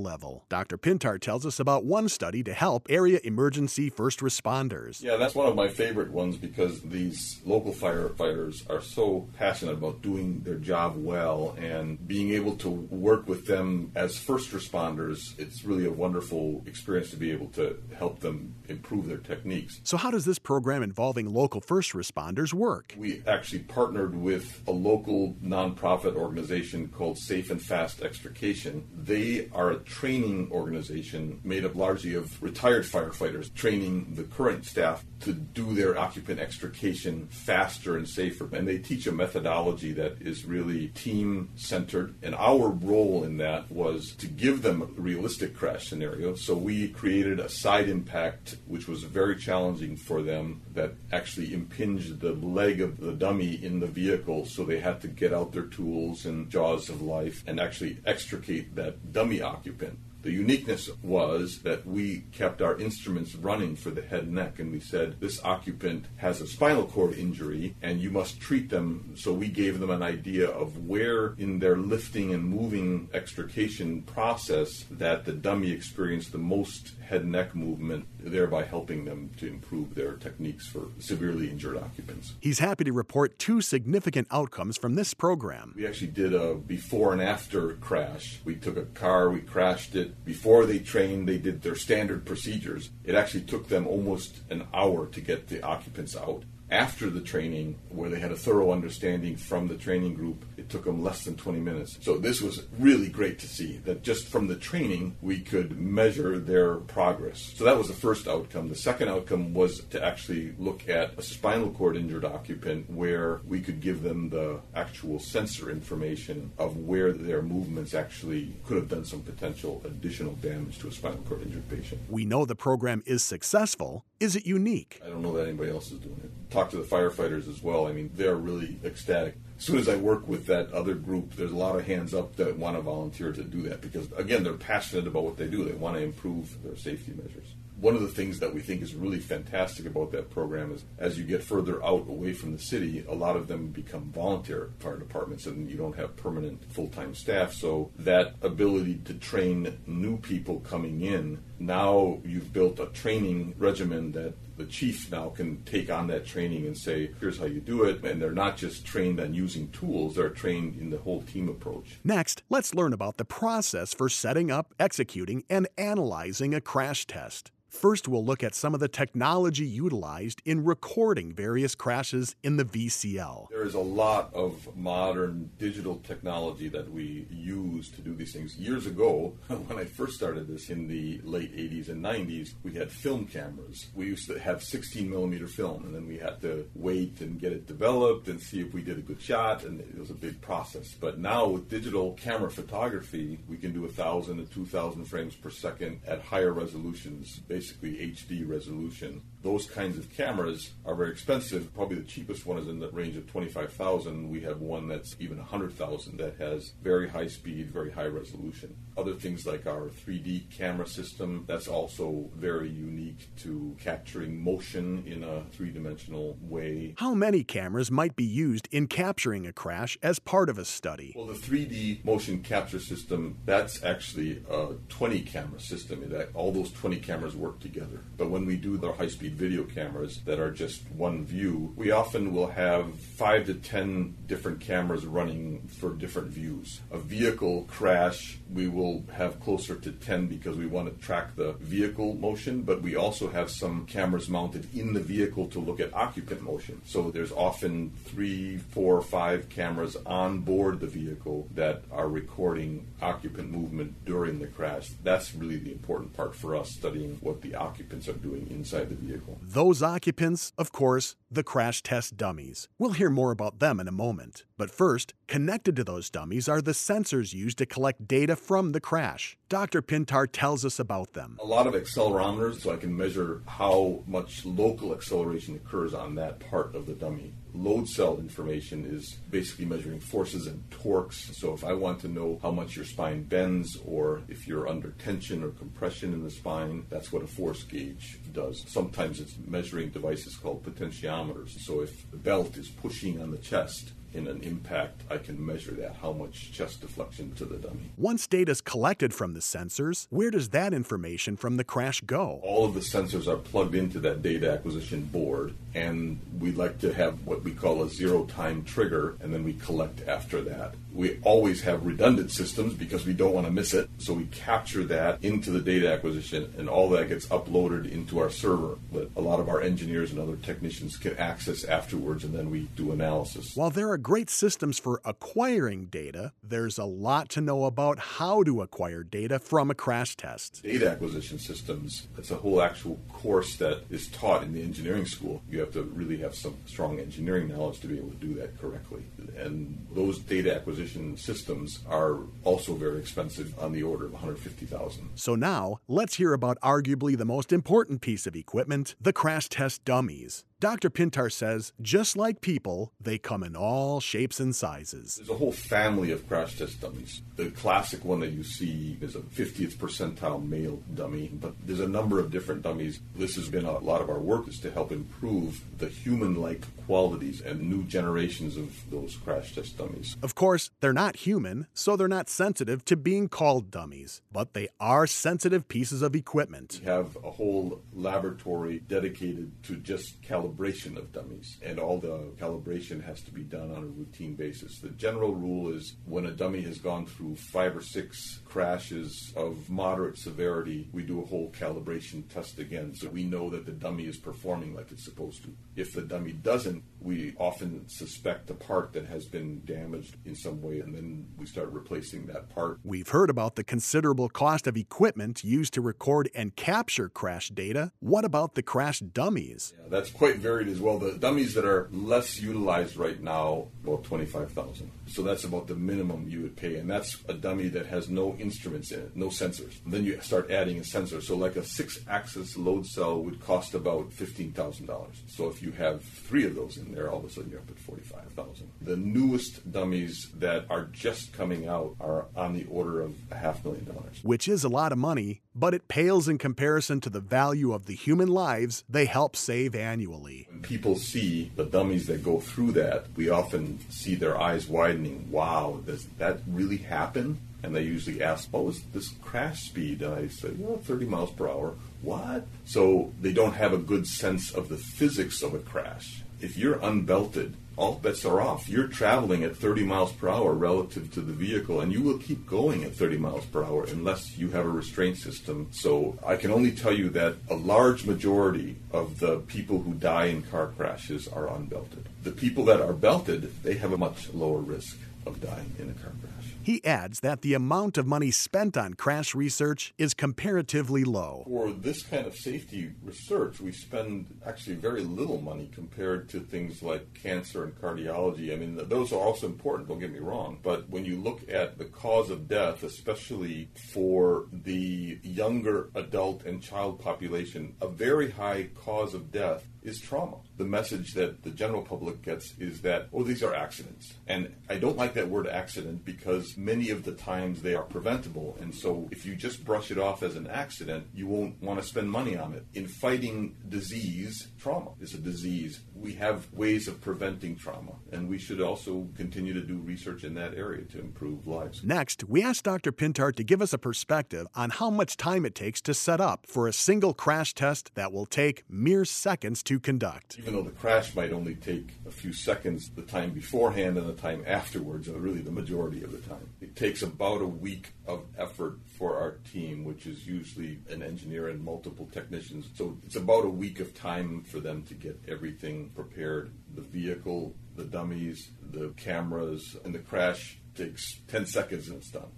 level. 0.00 0.44
Dr. 0.48 0.78
Pintar 0.78 1.20
tells 1.20 1.44
us 1.44 1.58
about 1.58 1.84
one 1.84 2.08
study 2.08 2.42
to 2.44 2.52
help 2.52 2.86
area 2.88 3.20
emergency 3.24 3.90
first 3.90 4.20
responders. 4.20 5.02
Yeah, 5.02 5.16
that's 5.16 5.34
one 5.34 5.48
of 5.48 5.54
my 5.54 5.68
favorite 5.68 6.10
ones 6.10 6.36
because 6.36 6.82
these 6.82 7.40
local 7.44 7.72
firefighters 7.72 8.68
are 8.70 8.80
so 8.80 9.28
passionate 9.36 9.56
passionate 9.56 9.78
about 9.78 10.02
doing 10.02 10.40
their 10.40 10.56
job 10.56 10.94
well 10.96 11.54
and 11.58 12.06
being 12.06 12.30
able 12.30 12.56
to 12.56 12.68
work 12.68 13.26
with 13.26 13.46
them 13.46 13.90
as 13.94 14.18
first 14.18 14.50
responders. 14.52 15.38
It's 15.38 15.64
really 15.64 15.86
a 15.86 15.90
wonderful 15.90 16.62
experience 16.66 17.10
to 17.10 17.16
be 17.16 17.30
able 17.30 17.48
to 17.50 17.78
help 17.96 18.20
them 18.20 18.54
improve 18.68 19.06
their 19.06 19.18
techniques. 19.18 19.80
So, 19.84 19.96
how 19.96 20.10
does 20.10 20.24
this 20.24 20.38
program 20.38 20.82
involving 20.82 21.32
local 21.32 21.60
first 21.60 21.92
responders 21.92 22.52
work? 22.52 22.65
We 22.96 23.22
actually 23.28 23.60
partnered 23.60 24.16
with 24.16 24.60
a 24.66 24.72
local 24.72 25.34
nonprofit 25.42 26.16
organization 26.16 26.88
called 26.88 27.16
Safe 27.16 27.50
and 27.50 27.62
Fast 27.62 28.02
Extrication. 28.02 28.88
They 28.92 29.48
are 29.52 29.70
a 29.70 29.78
training 29.78 30.50
organization 30.50 31.40
made 31.44 31.64
up 31.64 31.76
largely 31.76 32.14
of 32.14 32.42
retired 32.42 32.82
firefighters, 32.82 33.54
training 33.54 34.14
the 34.14 34.24
current 34.24 34.64
staff 34.64 35.04
to 35.20 35.32
do 35.32 35.74
their 35.74 35.96
occupant 35.96 36.40
extrication 36.40 37.28
faster 37.28 37.96
and 37.96 38.08
safer. 38.08 38.48
And 38.52 38.66
they 38.66 38.78
teach 38.78 39.06
a 39.06 39.12
methodology 39.12 39.92
that 39.92 40.20
is 40.20 40.44
really 40.44 40.88
team 40.88 41.50
centered. 41.54 42.16
And 42.22 42.34
our 42.34 42.68
role 42.68 43.22
in 43.22 43.36
that 43.36 43.70
was 43.70 44.12
to 44.16 44.26
give 44.26 44.62
them 44.62 44.82
a 44.82 45.00
realistic 45.00 45.54
crash 45.54 45.88
scenario. 45.88 46.34
So 46.34 46.54
we 46.56 46.88
created 46.88 47.38
a 47.38 47.48
side 47.48 47.88
impact, 47.88 48.56
which 48.66 48.88
was 48.88 49.04
very 49.04 49.36
challenging 49.36 49.96
for 49.96 50.22
them, 50.22 50.62
that 50.74 50.94
actually 51.12 51.54
impinged 51.54 52.20
the 52.20 52.32
leg 52.56 52.80
of 52.80 52.98
the 52.98 53.12
dummy 53.12 53.52
in 53.62 53.80
the 53.80 53.86
vehicle. 53.86 54.46
So 54.46 54.64
they 54.64 54.80
had 54.80 55.00
to 55.02 55.08
get 55.08 55.32
out 55.32 55.52
their 55.52 55.66
tools 55.78 56.24
and 56.24 56.50
jaws 56.50 56.88
of 56.88 57.02
life 57.02 57.44
and 57.46 57.60
actually 57.60 57.98
extricate 58.06 58.74
that 58.76 59.12
dummy 59.12 59.42
occupant. 59.42 59.98
The 60.26 60.32
uniqueness 60.32 60.90
was 61.04 61.60
that 61.60 61.86
we 61.86 62.24
kept 62.32 62.60
our 62.60 62.76
instruments 62.80 63.36
running 63.36 63.76
for 63.76 63.90
the 63.90 64.02
head 64.02 64.24
and 64.24 64.32
neck, 64.32 64.58
and 64.58 64.72
we 64.72 64.80
said, 64.80 65.20
This 65.20 65.40
occupant 65.44 66.06
has 66.16 66.40
a 66.40 66.48
spinal 66.48 66.84
cord 66.84 67.16
injury, 67.16 67.76
and 67.80 68.00
you 68.00 68.10
must 68.10 68.40
treat 68.40 68.68
them. 68.68 69.12
So 69.14 69.32
we 69.32 69.46
gave 69.46 69.78
them 69.78 69.90
an 69.90 70.02
idea 70.02 70.48
of 70.48 70.84
where 70.84 71.34
in 71.38 71.60
their 71.60 71.76
lifting 71.76 72.34
and 72.34 72.42
moving 72.42 73.08
extrication 73.14 74.02
process 74.02 74.84
that 74.90 75.26
the 75.26 75.32
dummy 75.32 75.70
experienced 75.70 76.32
the 76.32 76.38
most 76.38 76.94
head 77.08 77.20
and 77.20 77.30
neck 77.30 77.54
movement, 77.54 78.06
thereby 78.30 78.64
helping 78.64 79.04
them 79.04 79.30
to 79.38 79.46
improve 79.46 79.94
their 79.94 80.14
techniques 80.14 80.66
for 80.68 80.88
severely 80.98 81.50
injured 81.50 81.76
occupants. 81.76 82.34
He's 82.40 82.58
happy 82.58 82.84
to 82.84 82.92
report 82.92 83.38
two 83.38 83.60
significant 83.60 84.28
outcomes 84.30 84.76
from 84.76 84.94
this 84.94 85.14
program. 85.14 85.72
We 85.76 85.86
actually 85.86 86.08
did 86.08 86.34
a 86.34 86.54
before 86.54 87.12
and 87.12 87.22
after 87.22 87.74
crash. 87.74 88.40
We 88.44 88.56
took 88.56 88.76
a 88.76 88.84
car, 88.84 89.30
we 89.30 89.40
crashed 89.40 89.94
it. 89.94 90.24
Before 90.24 90.66
they 90.66 90.78
trained, 90.78 91.28
they 91.28 91.38
did 91.38 91.62
their 91.62 91.76
standard 91.76 92.24
procedures. 92.24 92.90
It 93.04 93.14
actually 93.14 93.42
took 93.42 93.68
them 93.68 93.86
almost 93.86 94.40
an 94.50 94.66
hour 94.74 95.06
to 95.06 95.20
get 95.20 95.48
the 95.48 95.62
occupants 95.62 96.16
out 96.16 96.42
after 96.70 97.08
the 97.08 97.20
training, 97.20 97.78
where 97.90 98.10
they 98.10 98.18
had 98.18 98.32
a 98.32 98.36
thorough 98.36 98.72
understanding 98.72 99.36
from 99.36 99.68
the 99.68 99.76
training 99.76 100.14
group, 100.14 100.44
it 100.56 100.68
took 100.68 100.84
them 100.84 101.02
less 101.02 101.24
than 101.24 101.36
20 101.36 101.60
minutes. 101.60 101.98
So 102.00 102.18
this 102.18 102.40
was 102.40 102.64
really 102.78 103.08
great 103.08 103.38
to 103.40 103.48
see 103.48 103.78
that 103.84 104.02
just 104.02 104.28
from 104.28 104.48
the 104.48 104.56
training, 104.56 105.16
we 105.22 105.40
could 105.40 105.78
measure 105.78 106.38
their 106.38 106.76
progress. 106.76 107.52
So 107.56 107.64
that 107.64 107.78
was 107.78 107.88
the 107.88 107.94
first 107.94 108.26
outcome. 108.26 108.68
The 108.68 108.74
second 108.74 109.08
outcome 109.08 109.54
was 109.54 109.84
to 109.90 110.04
actually 110.04 110.54
look 110.58 110.88
at 110.88 111.16
a 111.16 111.22
spinal 111.22 111.70
cord 111.70 111.96
injured 111.96 112.24
occupant 112.24 112.90
where 112.90 113.40
we 113.46 113.60
could 113.60 113.80
give 113.80 114.02
them 114.02 114.30
the 114.30 114.60
actual 114.74 115.20
sensor 115.20 115.70
information 115.70 116.50
of 116.58 116.76
where 116.76 117.12
their 117.12 117.42
movements 117.42 117.94
actually 117.94 118.56
could 118.64 118.76
have 118.76 118.88
done 118.88 119.04
some 119.04 119.22
potential 119.22 119.80
additional 119.84 120.32
damage 120.34 120.78
to 120.78 120.88
a 120.88 120.92
spinal 120.92 121.18
cord 121.28 121.42
injured 121.42 121.68
patient. 121.68 122.00
We 122.08 122.24
know 122.24 122.44
the 122.44 122.56
program 122.56 123.02
is 123.06 123.22
successful. 123.22 124.04
Is 124.18 124.34
it 124.34 124.46
unique? 124.46 125.00
I 125.04 125.08
don't 125.08 125.22
know 125.22 125.36
that 125.36 125.46
anybody 125.46 125.70
else 125.70 125.92
is 125.92 125.98
doing 125.98 126.20
it 126.24 126.30
talk 126.56 126.70
to 126.70 126.76
the 126.78 126.82
firefighters 126.82 127.48
as 127.48 127.62
well. 127.62 127.86
I 127.86 127.92
mean, 127.92 128.10
they're 128.14 128.36
really 128.36 128.78
ecstatic. 128.82 129.36
As 129.58 129.64
soon 129.64 129.78
as 129.78 129.88
I 129.88 129.96
work 129.96 130.26
with 130.26 130.46
that 130.46 130.72
other 130.72 130.94
group, 130.94 131.34
there's 131.34 131.52
a 131.52 131.56
lot 131.56 131.76
of 131.76 131.86
hands 131.86 132.14
up 132.14 132.36
that 132.36 132.58
want 132.58 132.76
to 132.76 132.82
volunteer 132.82 133.32
to 133.32 133.42
do 133.42 133.62
that 133.62 133.80
because, 133.80 134.10
again, 134.12 134.42
they're 134.42 134.54
passionate 134.54 135.06
about 135.06 135.24
what 135.24 135.36
they 135.36 135.48
do. 135.48 135.64
They 135.64 135.72
want 135.72 135.96
to 135.96 136.02
improve 136.02 136.62
their 136.62 136.76
safety 136.76 137.12
measures. 137.12 137.54
One 137.78 137.94
of 137.94 138.00
the 138.00 138.08
things 138.08 138.38
that 138.40 138.54
we 138.54 138.60
think 138.60 138.80
is 138.80 138.94
really 138.94 139.18
fantastic 139.18 139.84
about 139.84 140.10
that 140.12 140.30
program 140.30 140.72
is 140.72 140.84
as 140.98 141.18
you 141.18 141.24
get 141.24 141.42
further 141.42 141.84
out 141.84 142.08
away 142.08 142.32
from 142.32 142.52
the 142.52 142.58
city, 142.58 143.04
a 143.06 143.14
lot 143.14 143.36
of 143.36 143.48
them 143.48 143.68
become 143.68 144.04
volunteer 144.12 144.70
fire 144.78 144.96
departments 144.96 145.44
and 145.44 145.68
you 145.70 145.76
don't 145.76 145.96
have 145.96 146.16
permanent 146.16 146.64
full 146.72 146.88
time 146.88 147.14
staff. 147.14 147.52
So 147.52 147.90
that 147.98 148.34
ability 148.40 149.02
to 149.04 149.14
train 149.14 149.76
new 149.86 150.16
people 150.16 150.60
coming 150.60 151.02
in, 151.02 151.42
now 151.58 152.18
you've 152.24 152.50
built 152.50 152.80
a 152.80 152.86
training 152.86 153.54
regimen 153.58 154.12
that 154.12 154.32
the 154.56 154.66
chief 154.66 155.10
now 155.10 155.30
can 155.30 155.62
take 155.64 155.90
on 155.90 156.06
that 156.08 156.26
training 156.26 156.66
and 156.66 156.76
say, 156.76 157.10
here's 157.20 157.38
how 157.38 157.44
you 157.44 157.60
do 157.60 157.84
it. 157.84 158.04
And 158.04 158.20
they're 158.20 158.32
not 158.32 158.56
just 158.56 158.84
trained 158.84 159.20
on 159.20 159.34
using 159.34 159.68
tools, 159.70 160.16
they're 160.16 160.30
trained 160.30 160.78
in 160.78 160.90
the 160.90 160.98
whole 160.98 161.22
team 161.22 161.48
approach. 161.48 161.98
Next, 162.04 162.42
let's 162.48 162.74
learn 162.74 162.92
about 162.92 163.16
the 163.18 163.24
process 163.24 163.94
for 163.94 164.08
setting 164.08 164.50
up, 164.50 164.74
executing, 164.78 165.44
and 165.50 165.68
analyzing 165.76 166.54
a 166.54 166.60
crash 166.60 167.06
test. 167.06 167.50
First, 167.76 168.08
we'll 168.08 168.24
look 168.24 168.42
at 168.42 168.54
some 168.54 168.72
of 168.72 168.80
the 168.80 168.88
technology 168.88 169.66
utilized 169.66 170.40
in 170.46 170.64
recording 170.64 171.34
various 171.34 171.74
crashes 171.74 172.34
in 172.42 172.56
the 172.56 172.64
VCL. 172.64 173.50
There 173.50 173.66
is 173.66 173.74
a 173.74 173.80
lot 173.80 174.32
of 174.32 174.74
modern 174.74 175.50
digital 175.58 175.96
technology 175.96 176.68
that 176.70 176.90
we 176.90 177.26
use 177.30 177.90
to 177.90 178.00
do 178.00 178.14
these 178.14 178.32
things. 178.32 178.56
Years 178.56 178.86
ago, 178.86 179.34
when 179.48 179.78
I 179.78 179.84
first 179.84 180.14
started 180.14 180.48
this 180.48 180.70
in 180.70 180.88
the 180.88 181.20
late 181.22 181.54
80s 181.54 181.90
and 181.90 182.02
90s, 182.02 182.54
we 182.62 182.72
had 182.72 182.90
film 182.90 183.26
cameras. 183.26 183.88
We 183.94 184.06
used 184.06 184.26
to 184.28 184.38
have 184.38 184.62
16 184.62 185.10
millimeter 185.10 185.46
film, 185.46 185.84
and 185.84 185.94
then 185.94 186.08
we 186.08 186.16
had 186.16 186.40
to 186.40 186.66
wait 186.74 187.20
and 187.20 187.38
get 187.38 187.52
it 187.52 187.66
developed 187.66 188.28
and 188.28 188.40
see 188.40 188.60
if 188.60 188.72
we 188.72 188.80
did 188.80 188.96
a 188.96 189.02
good 189.02 189.20
shot, 189.20 189.64
and 189.64 189.80
it 189.80 189.98
was 189.98 190.08
a 190.08 190.14
big 190.14 190.40
process. 190.40 190.94
But 190.98 191.18
now 191.18 191.46
with 191.46 191.68
digital 191.68 192.14
camera 192.14 192.50
photography, 192.50 193.38
we 193.46 193.58
can 193.58 193.72
do 193.74 193.86
thousand 193.96 194.36
to 194.38 194.44
two 194.52 194.66
thousand 194.66 195.04
frames 195.06 195.34
per 195.34 195.50
second 195.50 196.00
at 196.06 196.20
higher 196.20 196.52
resolutions, 196.52 197.40
basically 197.66 198.14
HD 198.14 198.48
resolution. 198.48 199.22
Those 199.42 199.66
kinds 199.66 199.96
of 199.96 200.12
cameras 200.16 200.70
are 200.84 200.94
very 200.94 201.10
expensive. 201.12 201.72
Probably 201.72 201.96
the 201.96 202.04
cheapest 202.04 202.46
one 202.46 202.58
is 202.58 202.66
in 202.66 202.80
the 202.80 202.90
range 202.90 203.16
of 203.16 203.30
twenty-five 203.30 203.72
thousand. 203.72 204.28
We 204.28 204.40
have 204.40 204.60
one 204.60 204.88
that's 204.88 205.14
even 205.20 205.38
a 205.38 205.44
hundred 205.44 205.72
thousand 205.74 206.18
that 206.18 206.36
has 206.38 206.72
very 206.82 207.08
high 207.08 207.28
speed, 207.28 207.70
very 207.70 207.92
high 207.92 208.06
resolution. 208.06 208.76
Other 208.96 209.14
things 209.14 209.46
like 209.46 209.66
our 209.66 209.88
3D 209.88 210.50
camera 210.50 210.86
system, 210.86 211.44
that's 211.46 211.68
also 211.68 212.30
very 212.34 212.70
unique 212.70 213.28
to 213.42 213.76
capturing 213.78 214.42
motion 214.42 215.04
in 215.06 215.22
a 215.22 215.44
three-dimensional 215.52 216.38
way. 216.40 216.94
How 216.96 217.12
many 217.14 217.44
cameras 217.44 217.90
might 217.90 218.16
be 218.16 218.24
used 218.24 218.68
in 218.72 218.86
capturing 218.86 219.46
a 219.46 219.52
crash 219.52 219.98
as 220.02 220.18
part 220.18 220.48
of 220.48 220.56
a 220.56 220.64
study? 220.64 221.12
Well, 221.14 221.26
the 221.26 221.34
3D 221.34 222.04
motion 222.06 222.42
capture 222.42 222.80
system, 222.80 223.36
that's 223.44 223.84
actually 223.84 224.42
a 224.50 224.74
20 224.88 225.20
camera 225.20 225.60
system. 225.60 226.08
That 226.08 226.30
all 226.34 226.50
those 226.50 226.72
20 226.72 226.96
cameras 226.96 227.36
work 227.36 227.55
together. 227.60 228.00
But 228.16 228.30
when 228.30 228.46
we 228.46 228.56
do 228.56 228.76
the 228.76 228.92
high 228.92 229.08
speed 229.08 229.34
video 229.34 229.64
cameras 229.64 230.20
that 230.24 230.38
are 230.38 230.50
just 230.50 230.90
one 230.90 231.24
view, 231.24 231.72
we 231.76 231.90
often 231.90 232.32
will 232.32 232.48
have 232.48 232.94
five 232.94 233.46
to 233.46 233.54
10 233.54 234.16
different 234.26 234.60
cameras 234.60 235.04
running 235.04 235.68
for 235.68 235.94
different 235.94 236.28
views. 236.28 236.80
A 236.90 236.98
vehicle 236.98 237.66
crash, 237.68 238.38
we 238.52 238.68
will 238.68 239.04
have 239.12 239.40
closer 239.40 239.74
to 239.76 239.92
10 239.92 240.26
because 240.26 240.56
we 240.56 240.66
want 240.66 240.92
to 240.92 241.04
track 241.04 241.36
the 241.36 241.52
vehicle 241.54 242.14
motion, 242.14 242.62
but 242.62 242.82
we 242.82 242.96
also 242.96 243.28
have 243.28 243.50
some 243.50 243.86
cameras 243.86 244.28
mounted 244.28 244.72
in 244.74 244.92
the 244.92 245.00
vehicle 245.00 245.46
to 245.48 245.58
look 245.58 245.80
at 245.80 245.94
occupant 245.94 246.42
motion. 246.42 246.80
So 246.84 247.10
there's 247.10 247.32
often 247.32 247.92
three, 248.06 248.58
four, 248.58 249.00
five 249.02 249.48
cameras 249.48 249.96
on 250.06 250.40
board 250.40 250.80
the 250.80 250.86
vehicle 250.86 251.48
that 251.54 251.82
are 251.90 252.08
recording 252.08 252.86
occupant 253.00 253.50
movement 253.50 254.04
during 254.04 254.38
the 254.38 254.46
crash. 254.46 254.90
That's 255.02 255.34
really 255.34 255.58
the 255.58 255.72
important 255.72 256.14
part 256.14 256.34
for 256.34 256.56
us 256.56 256.70
studying 256.70 257.18
what 257.20 257.35
the 257.42 257.54
occupants 257.54 258.08
are 258.08 258.14
doing 258.14 258.48
inside 258.50 258.88
the 258.88 258.94
vehicle. 258.94 259.38
Those 259.42 259.82
occupants, 259.82 260.52
of 260.58 260.72
course, 260.72 261.16
the 261.30 261.42
crash 261.42 261.82
test 261.82 262.16
dummies. 262.16 262.68
We'll 262.78 262.92
hear 262.92 263.10
more 263.10 263.30
about 263.30 263.58
them 263.58 263.80
in 263.80 263.88
a 263.88 263.92
moment. 263.92 264.44
But 264.56 264.70
first, 264.70 265.12
connected 265.26 265.76
to 265.76 265.84
those 265.84 266.08
dummies 266.08 266.48
are 266.48 266.62
the 266.62 266.72
sensors 266.72 267.34
used 267.34 267.58
to 267.58 267.66
collect 267.66 268.08
data 268.08 268.36
from 268.36 268.72
the 268.72 268.80
crash. 268.80 269.36
Dr. 269.48 269.82
Pintar 269.82 270.26
tells 270.30 270.64
us 270.64 270.78
about 270.78 271.12
them. 271.12 271.38
A 271.42 271.46
lot 271.46 271.66
of 271.66 271.74
accelerometers, 271.74 272.60
so 272.60 272.72
I 272.72 272.76
can 272.76 272.96
measure 272.96 273.42
how 273.46 274.02
much 274.06 274.44
local 274.44 274.92
acceleration 274.94 275.56
occurs 275.56 275.94
on 275.94 276.14
that 276.16 276.40
part 276.40 276.74
of 276.74 276.86
the 276.86 276.94
dummy. 276.94 277.34
Load 277.56 277.88
cell 277.88 278.18
information 278.18 278.84
is 278.84 279.16
basically 279.30 279.64
measuring 279.64 279.98
forces 279.98 280.46
and 280.46 280.62
torques. 280.70 281.36
So 281.38 281.54
if 281.54 281.64
I 281.64 281.72
want 281.72 282.00
to 282.00 282.08
know 282.08 282.38
how 282.42 282.50
much 282.50 282.76
your 282.76 282.84
spine 282.84 283.22
bends 283.22 283.78
or 283.86 284.20
if 284.28 284.46
you're 284.46 284.68
under 284.68 284.90
tension 284.90 285.42
or 285.42 285.48
compression 285.50 286.12
in 286.12 286.22
the 286.22 286.30
spine, 286.30 286.84
that's 286.90 287.12
what 287.12 287.22
a 287.22 287.26
force 287.26 287.62
gauge 287.62 288.18
does. 288.32 288.62
Sometimes 288.68 289.20
it's 289.20 289.36
measuring 289.46 289.88
devices 289.88 290.36
called 290.36 290.64
potentiometers. 290.64 291.58
So 291.60 291.80
if 291.80 292.10
the 292.10 292.18
belt 292.18 292.58
is 292.58 292.68
pushing 292.68 293.22
on 293.22 293.30
the 293.30 293.38
chest, 293.38 293.92
in 294.16 294.26
an 294.26 294.42
impact, 294.42 295.02
I 295.10 295.18
can 295.18 295.44
measure 295.44 295.72
that, 295.72 295.96
how 296.00 296.12
much 296.12 296.52
chest 296.52 296.80
deflection 296.80 297.32
to 297.34 297.44
the 297.44 297.56
dummy. 297.56 297.90
Once 297.96 298.26
data 298.26 298.52
is 298.52 298.60
collected 298.60 299.12
from 299.12 299.34
the 299.34 299.40
sensors, 299.40 300.06
where 300.10 300.30
does 300.30 300.48
that 300.50 300.72
information 300.72 301.36
from 301.36 301.56
the 301.56 301.64
crash 301.64 302.00
go? 302.00 302.40
All 302.42 302.64
of 302.64 302.74
the 302.74 302.80
sensors 302.80 303.28
are 303.28 303.36
plugged 303.36 303.74
into 303.74 304.00
that 304.00 304.22
data 304.22 304.50
acquisition 304.52 305.02
board, 305.04 305.54
and 305.74 306.18
we 306.40 306.52
like 306.52 306.78
to 306.80 306.92
have 306.94 307.26
what 307.26 307.44
we 307.44 307.52
call 307.52 307.82
a 307.82 307.88
zero 307.88 308.24
time 308.24 308.64
trigger, 308.64 309.16
and 309.20 309.32
then 309.32 309.44
we 309.44 309.52
collect 309.52 310.06
after 310.08 310.40
that. 310.42 310.74
We 310.96 311.18
always 311.24 311.60
have 311.62 311.84
redundant 311.84 312.30
systems 312.30 312.72
because 312.72 313.04
we 313.04 313.12
don't 313.12 313.34
want 313.34 313.46
to 313.46 313.52
miss 313.52 313.74
it, 313.74 313.90
so 313.98 314.14
we 314.14 314.24
capture 314.26 314.82
that 314.84 315.22
into 315.22 315.50
the 315.50 315.60
data 315.60 315.92
acquisition, 315.92 316.54
and 316.56 316.70
all 316.70 316.88
that 316.90 317.10
gets 317.10 317.26
uploaded 317.26 317.92
into 317.92 318.18
our 318.18 318.30
server 318.30 318.78
that 318.92 319.10
a 319.14 319.20
lot 319.20 319.38
of 319.38 319.50
our 319.50 319.60
engineers 319.60 320.10
and 320.10 320.18
other 320.18 320.36
technicians 320.36 320.96
can 320.96 321.14
access 321.18 321.64
afterwards, 321.64 322.24
and 322.24 322.32
then 322.32 322.50
we 322.50 322.62
do 322.76 322.92
analysis. 322.92 323.54
While 323.54 323.68
there 323.68 323.90
are 323.90 323.98
great 323.98 324.30
systems 324.30 324.78
for 324.78 325.02
acquiring 325.04 325.86
data, 325.86 326.32
there's 326.42 326.78
a 326.78 326.86
lot 326.86 327.28
to 327.30 327.42
know 327.42 327.66
about 327.66 327.98
how 327.98 328.42
to 328.44 328.62
acquire 328.62 329.02
data 329.02 329.38
from 329.38 329.70
a 329.70 329.74
crash 329.74 330.16
test. 330.16 330.62
Data 330.62 330.90
acquisition 330.92 331.38
systems, 331.38 332.06
it's 332.16 332.30
a 332.30 332.36
whole 332.36 332.62
actual 332.62 332.98
course 333.12 333.56
that 333.56 333.82
is 333.90 334.08
taught 334.08 334.42
in 334.42 334.54
the 334.54 334.62
engineering 334.62 335.04
school. 335.04 335.42
You 335.50 335.60
have 335.60 335.72
to 335.74 335.82
really 335.82 336.16
have 336.18 336.34
some 336.34 336.56
strong 336.64 337.00
engineering 337.00 337.48
knowledge 337.48 337.80
to 337.80 337.86
be 337.86 337.98
able 337.98 338.12
to 338.12 338.16
do 338.16 338.32
that 338.36 338.58
correctly. 338.58 339.02
And 339.36 339.86
those 339.92 340.18
data 340.20 340.54
acquisition 340.54 340.85
systems 341.18 341.80
are 341.88 342.20
also 342.44 342.74
very 342.74 342.98
expensive 342.98 343.58
on 343.58 343.72
the 343.72 343.82
order 343.82 344.06
of 344.06 344.12
150,000. 344.12 345.10
So 345.14 345.34
now, 345.34 345.80
let's 345.88 346.16
hear 346.16 346.32
about 346.32 346.58
arguably 346.60 347.16
the 347.16 347.24
most 347.24 347.52
important 347.52 348.00
piece 348.00 348.26
of 348.26 348.34
equipment, 348.34 348.94
the 349.00 349.12
crash 349.12 349.48
test 349.48 349.84
dummies. 349.84 350.44
Dr. 350.66 350.90
Pintar 350.90 351.30
says, 351.30 351.72
just 351.80 352.16
like 352.16 352.40
people, 352.40 352.90
they 353.00 353.18
come 353.18 353.44
in 353.44 353.54
all 353.54 354.00
shapes 354.00 354.40
and 354.40 354.52
sizes. 354.52 355.14
There's 355.14 355.30
a 355.30 355.34
whole 355.34 355.52
family 355.52 356.10
of 356.10 356.26
crash 356.26 356.58
test 356.58 356.80
dummies. 356.80 357.22
The 357.36 357.50
classic 357.50 358.04
one 358.04 358.18
that 358.18 358.32
you 358.32 358.42
see 358.42 358.98
is 359.00 359.14
a 359.14 359.20
50th 359.20 359.76
percentile 359.76 360.44
male 360.44 360.82
dummy, 360.92 361.30
but 361.32 361.54
there's 361.64 361.78
a 361.78 361.86
number 361.86 362.18
of 362.18 362.32
different 362.32 362.62
dummies. 362.62 362.98
This 363.14 363.36
has 363.36 363.48
been 363.48 363.64
a 363.64 363.78
lot 363.78 364.00
of 364.00 364.10
our 364.10 364.18
work 364.18 364.48
is 364.48 364.58
to 364.58 364.72
help 364.72 364.90
improve 364.90 365.62
the 365.78 365.88
human-like 365.88 366.64
qualities 366.86 367.40
and 367.40 367.60
new 367.60 367.84
generations 367.84 368.56
of 368.56 368.90
those 368.90 369.14
crash 369.16 369.54
test 369.54 369.78
dummies. 369.78 370.16
Of 370.20 370.34
course, 370.34 370.70
they're 370.80 370.92
not 370.92 371.16
human, 371.16 371.68
so 371.74 371.94
they're 371.94 372.08
not 372.08 372.28
sensitive 372.28 372.84
to 372.86 372.96
being 372.96 373.28
called 373.28 373.70
dummies, 373.70 374.20
but 374.32 374.52
they 374.54 374.68
are 374.80 375.06
sensitive 375.06 375.68
pieces 375.68 376.02
of 376.02 376.16
equipment. 376.16 376.80
We 376.82 376.90
have 376.90 377.16
a 377.22 377.30
whole 377.30 377.82
laboratory 377.92 378.80
dedicated 378.80 379.62
to 379.64 379.76
just 379.76 380.22
calibration 380.56 380.96
of 380.96 381.12
dummies, 381.12 381.58
and 381.62 381.78
all 381.78 381.98
the 381.98 382.32
calibration 382.38 383.04
has 383.04 383.22
to 383.22 383.30
be 383.30 383.42
done 383.42 383.70
on 383.70 383.82
a 383.82 383.86
routine 383.86 384.34
basis. 384.34 384.78
The 384.80 384.90
general 384.90 385.34
rule 385.34 385.72
is 385.74 385.96
when 386.04 386.26
a 386.26 386.30
dummy 386.30 386.62
has 386.62 386.78
gone 386.78 387.06
through 387.06 387.36
five 387.36 387.76
or 387.76 387.82
six 387.82 388.40
crashes 388.44 389.32
of 389.36 389.68
moderate 389.68 390.18
severity, 390.18 390.88
we 390.92 391.02
do 391.02 391.22
a 391.22 391.26
whole 391.26 391.50
calibration 391.52 392.28
test 392.28 392.58
again 392.58 392.94
so 392.94 393.08
we 393.08 393.24
know 393.24 393.50
that 393.50 393.66
the 393.66 393.72
dummy 393.72 394.04
is 394.04 394.16
performing 394.16 394.74
like 394.74 394.90
it's 394.90 395.04
supposed 395.04 395.42
to. 395.44 395.54
If 395.74 395.92
the 395.92 396.02
dummy 396.02 396.32
doesn't, 396.32 396.82
we 397.00 397.34
often 397.38 397.88
suspect 397.88 398.46
the 398.46 398.54
part 398.54 398.92
that 398.94 399.06
has 399.06 399.26
been 399.26 399.62
damaged 399.64 400.16
in 400.24 400.34
some 400.34 400.62
way, 400.62 400.80
and 400.80 400.94
then 400.94 401.26
we 401.36 401.46
start 401.46 401.70
replacing 401.70 402.26
that 402.26 402.48
part. 402.48 402.80
We've 402.82 403.08
heard 403.08 403.30
about 403.30 403.56
the 403.56 403.64
considerable 403.64 404.28
cost 404.28 404.66
of 404.66 404.76
equipment 404.76 405.44
used 405.44 405.74
to 405.74 405.80
record 405.80 406.30
and 406.34 406.56
capture 406.56 407.08
crash 407.08 407.50
data. 407.50 407.92
What 408.00 408.24
about 408.24 408.54
the 408.54 408.62
crash 408.62 409.00
dummies? 409.00 409.74
Yeah, 409.78 409.88
that's 409.90 410.10
quite 410.10 410.35
varied 410.36 410.68
as 410.68 410.80
well. 410.80 410.98
The 410.98 411.12
dummies 411.12 411.54
that 411.54 411.64
are 411.64 411.88
less 411.92 412.40
utilized 412.40 412.96
right 412.96 413.20
now, 413.20 413.68
about 413.84 414.04
25,000. 414.04 414.90
So 415.08 415.22
that's 415.22 415.44
about 415.44 415.66
the 415.68 415.74
minimum 415.74 416.28
you 416.28 416.42
would 416.42 416.56
pay, 416.56 416.76
and 416.76 416.90
that's 416.90 417.16
a 417.28 417.34
dummy 417.34 417.68
that 417.68 417.86
has 417.86 418.08
no 418.08 418.34
instruments 418.36 418.90
in 418.92 419.00
it, 419.00 419.16
no 419.16 419.28
sensors. 419.28 419.82
And 419.84 419.92
then 419.92 420.04
you 420.04 420.20
start 420.20 420.50
adding 420.50 420.78
a 420.78 420.84
sensor. 420.84 421.20
So 421.20 421.36
like 421.36 421.56
a 421.56 421.64
six-axis 421.64 422.56
load 422.56 422.86
cell 422.86 423.20
would 423.22 423.40
cost 423.40 423.74
about 423.74 424.10
$15,000. 424.10 425.06
So 425.28 425.48
if 425.48 425.62
you 425.62 425.72
have 425.72 426.02
three 426.02 426.44
of 426.44 426.54
those 426.54 426.76
in 426.76 426.92
there, 426.92 427.10
all 427.10 427.18
of 427.18 427.24
a 427.24 427.30
sudden 427.30 427.50
you're 427.50 427.60
up 427.60 427.70
at 427.70 427.78
45,000. 427.78 428.70
The 428.82 428.96
newest 428.96 429.70
dummies 429.70 430.28
that 430.38 430.66
are 430.68 430.84
just 430.84 431.32
coming 431.32 431.68
out 431.68 431.94
are 432.00 432.26
on 432.36 432.54
the 432.54 432.66
order 432.70 433.00
of 433.00 433.14
a 433.30 433.36
half 433.36 433.64
million 433.64 433.84
dollars. 433.84 434.18
Which 434.22 434.48
is 434.48 434.64
a 434.64 434.68
lot 434.68 434.92
of 434.92 434.98
money, 434.98 435.42
but 435.58 435.72
it 435.72 435.88
pales 435.88 436.28
in 436.28 436.36
comparison 436.36 437.00
to 437.00 437.10
the 437.10 437.20
value 437.20 437.72
of 437.72 437.86
the 437.86 437.94
human 437.94 438.28
lives 438.28 438.84
they 438.88 439.06
help 439.06 439.34
save 439.34 439.74
annually. 439.74 440.46
When 440.50 440.60
people 440.60 440.96
see 440.96 441.50
the 441.56 441.64
dummies 441.64 442.06
that 442.06 442.22
go 442.22 442.40
through 442.40 442.72
that, 442.72 443.06
we 443.16 443.30
often 443.30 443.80
see 443.88 444.14
their 444.14 444.38
eyes 444.38 444.68
widening. 444.68 445.30
Wow, 445.30 445.80
does 445.86 446.06
that 446.18 446.40
really 446.46 446.76
happen? 446.76 447.40
And 447.62 447.74
they 447.74 447.82
usually 447.82 448.22
ask, 448.22 448.52
what 448.52 448.64
was 448.64 448.82
this 448.92 449.08
crash 449.22 449.62
speed? 449.62 450.02
And 450.02 450.14
I 450.14 450.28
say, 450.28 450.50
well, 450.58 450.78
30 450.78 451.06
miles 451.06 451.30
per 451.30 451.48
hour. 451.48 451.74
What? 452.02 452.46
So 452.64 453.12
they 453.20 453.32
don't 453.32 453.54
have 453.54 453.72
a 453.72 453.78
good 453.78 454.06
sense 454.06 454.52
of 454.52 454.68
the 454.68 454.76
physics 454.76 455.42
of 455.42 455.54
a 455.54 455.58
crash. 455.58 456.22
If 456.40 456.56
you're 456.56 456.76
unbelted, 456.76 457.54
all 457.76 457.94
bets 457.94 458.24
are 458.24 458.40
off. 458.40 458.68
You're 458.68 458.88
traveling 458.88 459.44
at 459.44 459.56
30 459.56 459.84
miles 459.84 460.12
per 460.12 460.28
hour 460.28 460.52
relative 460.52 461.12
to 461.12 461.20
the 461.20 461.32
vehicle, 461.32 461.80
and 461.80 461.92
you 461.92 462.02
will 462.02 462.18
keep 462.18 462.46
going 462.46 462.84
at 462.84 462.94
30 462.94 463.18
miles 463.18 463.44
per 463.46 463.64
hour 463.64 463.84
unless 463.84 464.36
you 464.36 464.50
have 464.50 464.64
a 464.64 464.70
restraint 464.70 465.18
system. 465.18 465.68
So 465.72 466.18
I 466.26 466.36
can 466.36 466.50
only 466.50 466.72
tell 466.72 466.92
you 466.92 467.10
that 467.10 467.36
a 467.50 467.54
large 467.54 468.06
majority 468.06 468.76
of 468.92 469.18
the 469.20 469.38
people 469.40 469.82
who 469.82 469.94
die 469.94 470.26
in 470.26 470.42
car 470.42 470.68
crashes 470.68 471.28
are 471.28 471.48
unbelted. 471.48 472.04
The 472.22 472.32
people 472.32 472.64
that 472.66 472.80
are 472.80 472.94
belted, 472.94 473.62
they 473.62 473.74
have 473.74 473.92
a 473.92 473.98
much 473.98 474.32
lower 474.32 474.58
risk 474.58 474.98
of 475.26 475.40
dying 475.40 475.74
in 475.78 475.90
a 475.90 475.94
car 475.94 476.12
crash. 476.20 476.54
He 476.62 476.84
adds 476.84 477.20
that 477.20 477.42
the 477.42 477.54
amount 477.54 477.96
of 477.96 478.08
money 478.08 478.32
spent 478.32 478.76
on 478.76 478.94
crash 478.94 479.36
research 479.36 479.94
is 479.98 480.14
comparatively 480.14 481.04
low. 481.04 481.44
For 481.46 481.70
this 481.70 482.02
kind 482.02 482.26
of 482.26 482.34
safety 482.34 482.92
research, 483.04 483.60
we 483.60 483.70
spend 483.70 484.36
actually 484.44 484.74
very 484.74 485.02
little 485.02 485.40
money 485.40 485.70
compared 485.72 486.28
to 486.30 486.40
things 486.40 486.82
like 486.82 487.14
cancer 487.14 487.62
and 487.62 487.80
cardiology. 487.80 488.52
I 488.52 488.56
mean, 488.56 488.76
those 488.88 489.12
are 489.12 489.20
also 489.20 489.46
important, 489.46 489.88
don't 489.88 490.00
get 490.00 490.12
me 490.12 490.18
wrong. 490.18 490.58
But 490.60 490.90
when 490.90 491.04
you 491.04 491.16
look 491.16 491.48
at 491.48 491.78
the 491.78 491.84
cause 491.84 492.30
of 492.30 492.48
death, 492.48 492.82
especially 492.82 493.68
for 493.92 494.46
the 494.52 495.20
younger 495.22 495.90
adult 495.94 496.44
and 496.44 496.60
child 496.60 496.98
population, 496.98 497.76
a 497.80 497.86
very 497.86 498.30
high 498.30 498.70
cause 498.74 499.14
of 499.14 499.30
death 499.30 499.64
is 499.86 500.00
trauma. 500.00 500.36
The 500.56 500.64
message 500.64 501.14
that 501.14 501.44
the 501.44 501.50
general 501.50 501.82
public 501.82 502.20
gets 502.22 502.52
is 502.58 502.80
that, 502.82 503.08
oh, 503.12 503.22
these 503.22 503.42
are 503.42 503.54
accidents. 503.54 504.14
And 504.26 504.52
I 504.68 504.76
don't 504.76 504.96
like 504.96 505.14
that 505.14 505.28
word 505.28 505.46
accident 505.46 506.04
because 506.04 506.56
many 506.56 506.90
of 506.90 507.04
the 507.04 507.12
times 507.12 507.62
they 507.62 507.74
are 507.74 507.84
preventable. 507.84 508.58
And 508.60 508.74
so 508.74 509.08
if 509.12 509.24
you 509.24 509.36
just 509.36 509.64
brush 509.64 509.90
it 509.90 509.98
off 509.98 510.22
as 510.22 510.34
an 510.34 510.48
accident, 510.48 511.06
you 511.14 511.28
won't 511.28 511.62
want 511.62 511.80
to 511.80 511.86
spend 511.86 512.10
money 512.10 512.36
on 512.36 512.52
it. 512.54 512.66
In 512.74 512.88
fighting 512.88 513.56
disease, 513.68 514.48
trauma 514.58 514.90
is 515.00 515.14
a 515.14 515.18
disease. 515.18 515.80
We 515.94 516.14
have 516.14 516.52
ways 516.52 516.88
of 516.88 517.00
preventing 517.00 517.56
trauma, 517.56 517.92
and 518.10 518.28
we 518.28 518.38
should 518.38 518.60
also 518.60 519.08
continue 519.16 519.52
to 519.54 519.62
do 519.62 519.76
research 519.78 520.24
in 520.24 520.34
that 520.34 520.54
area 520.54 520.82
to 520.86 521.00
improve 521.00 521.46
lives. 521.46 521.84
Next, 521.84 522.24
we 522.24 522.42
asked 522.42 522.64
Dr. 522.64 522.90
Pintar 522.90 523.34
to 523.36 523.44
give 523.44 523.62
us 523.62 523.72
a 523.72 523.78
perspective 523.78 524.46
on 524.56 524.70
how 524.70 524.90
much 524.90 525.16
time 525.16 525.46
it 525.46 525.54
takes 525.54 525.80
to 525.82 525.94
set 525.94 526.20
up 526.20 526.46
for 526.46 526.66
a 526.66 526.72
single 526.72 527.14
crash 527.14 527.54
test 527.54 527.94
that 527.94 528.12
will 528.12 528.26
take 528.26 528.64
mere 528.68 529.04
seconds 529.04 529.62
conduct. 529.80 530.36
Even 530.38 530.54
though 530.54 530.62
the 530.62 530.70
crash 530.70 531.14
might 531.14 531.32
only 531.32 531.54
take 531.54 531.90
a 532.06 532.10
few 532.10 532.32
seconds, 532.32 532.90
the 532.90 533.02
time 533.02 533.30
beforehand 533.30 533.98
and 533.98 534.08
the 534.08 534.14
time 534.14 534.42
afterwards 534.46 535.08
are 535.08 535.18
really 535.18 535.40
the 535.40 535.50
majority 535.50 536.02
of 536.02 536.12
the 536.12 536.28
time. 536.28 536.48
It 536.60 536.76
takes 536.76 537.02
about 537.02 537.42
a 537.42 537.46
week 537.46 537.92
of 538.06 538.24
effort 538.38 538.78
for 538.98 539.16
our 539.16 539.32
team, 539.52 539.84
which 539.84 540.06
is 540.06 540.26
usually 540.26 540.78
an 540.88 541.02
engineer 541.02 541.48
and 541.48 541.62
multiple 541.62 542.08
technicians. 542.12 542.66
So 542.74 542.98
it's 543.04 543.16
about 543.16 543.44
a 543.44 543.50
week 543.50 543.80
of 543.80 543.94
time 543.94 544.42
for 544.42 544.60
them 544.60 544.82
to 544.84 544.94
get 544.94 545.20
everything 545.28 545.90
prepared 545.94 546.52
the 546.74 546.82
vehicle, 546.82 547.54
the 547.74 547.84
dummies, 547.84 548.50
the 548.70 548.92
cameras, 548.96 549.76
and 549.84 549.94
the 549.94 549.98
crash 550.00 550.58
takes 550.74 551.20
10 551.28 551.46
seconds 551.46 551.88
and 551.88 551.98
it's 551.98 552.10
done 552.10 552.30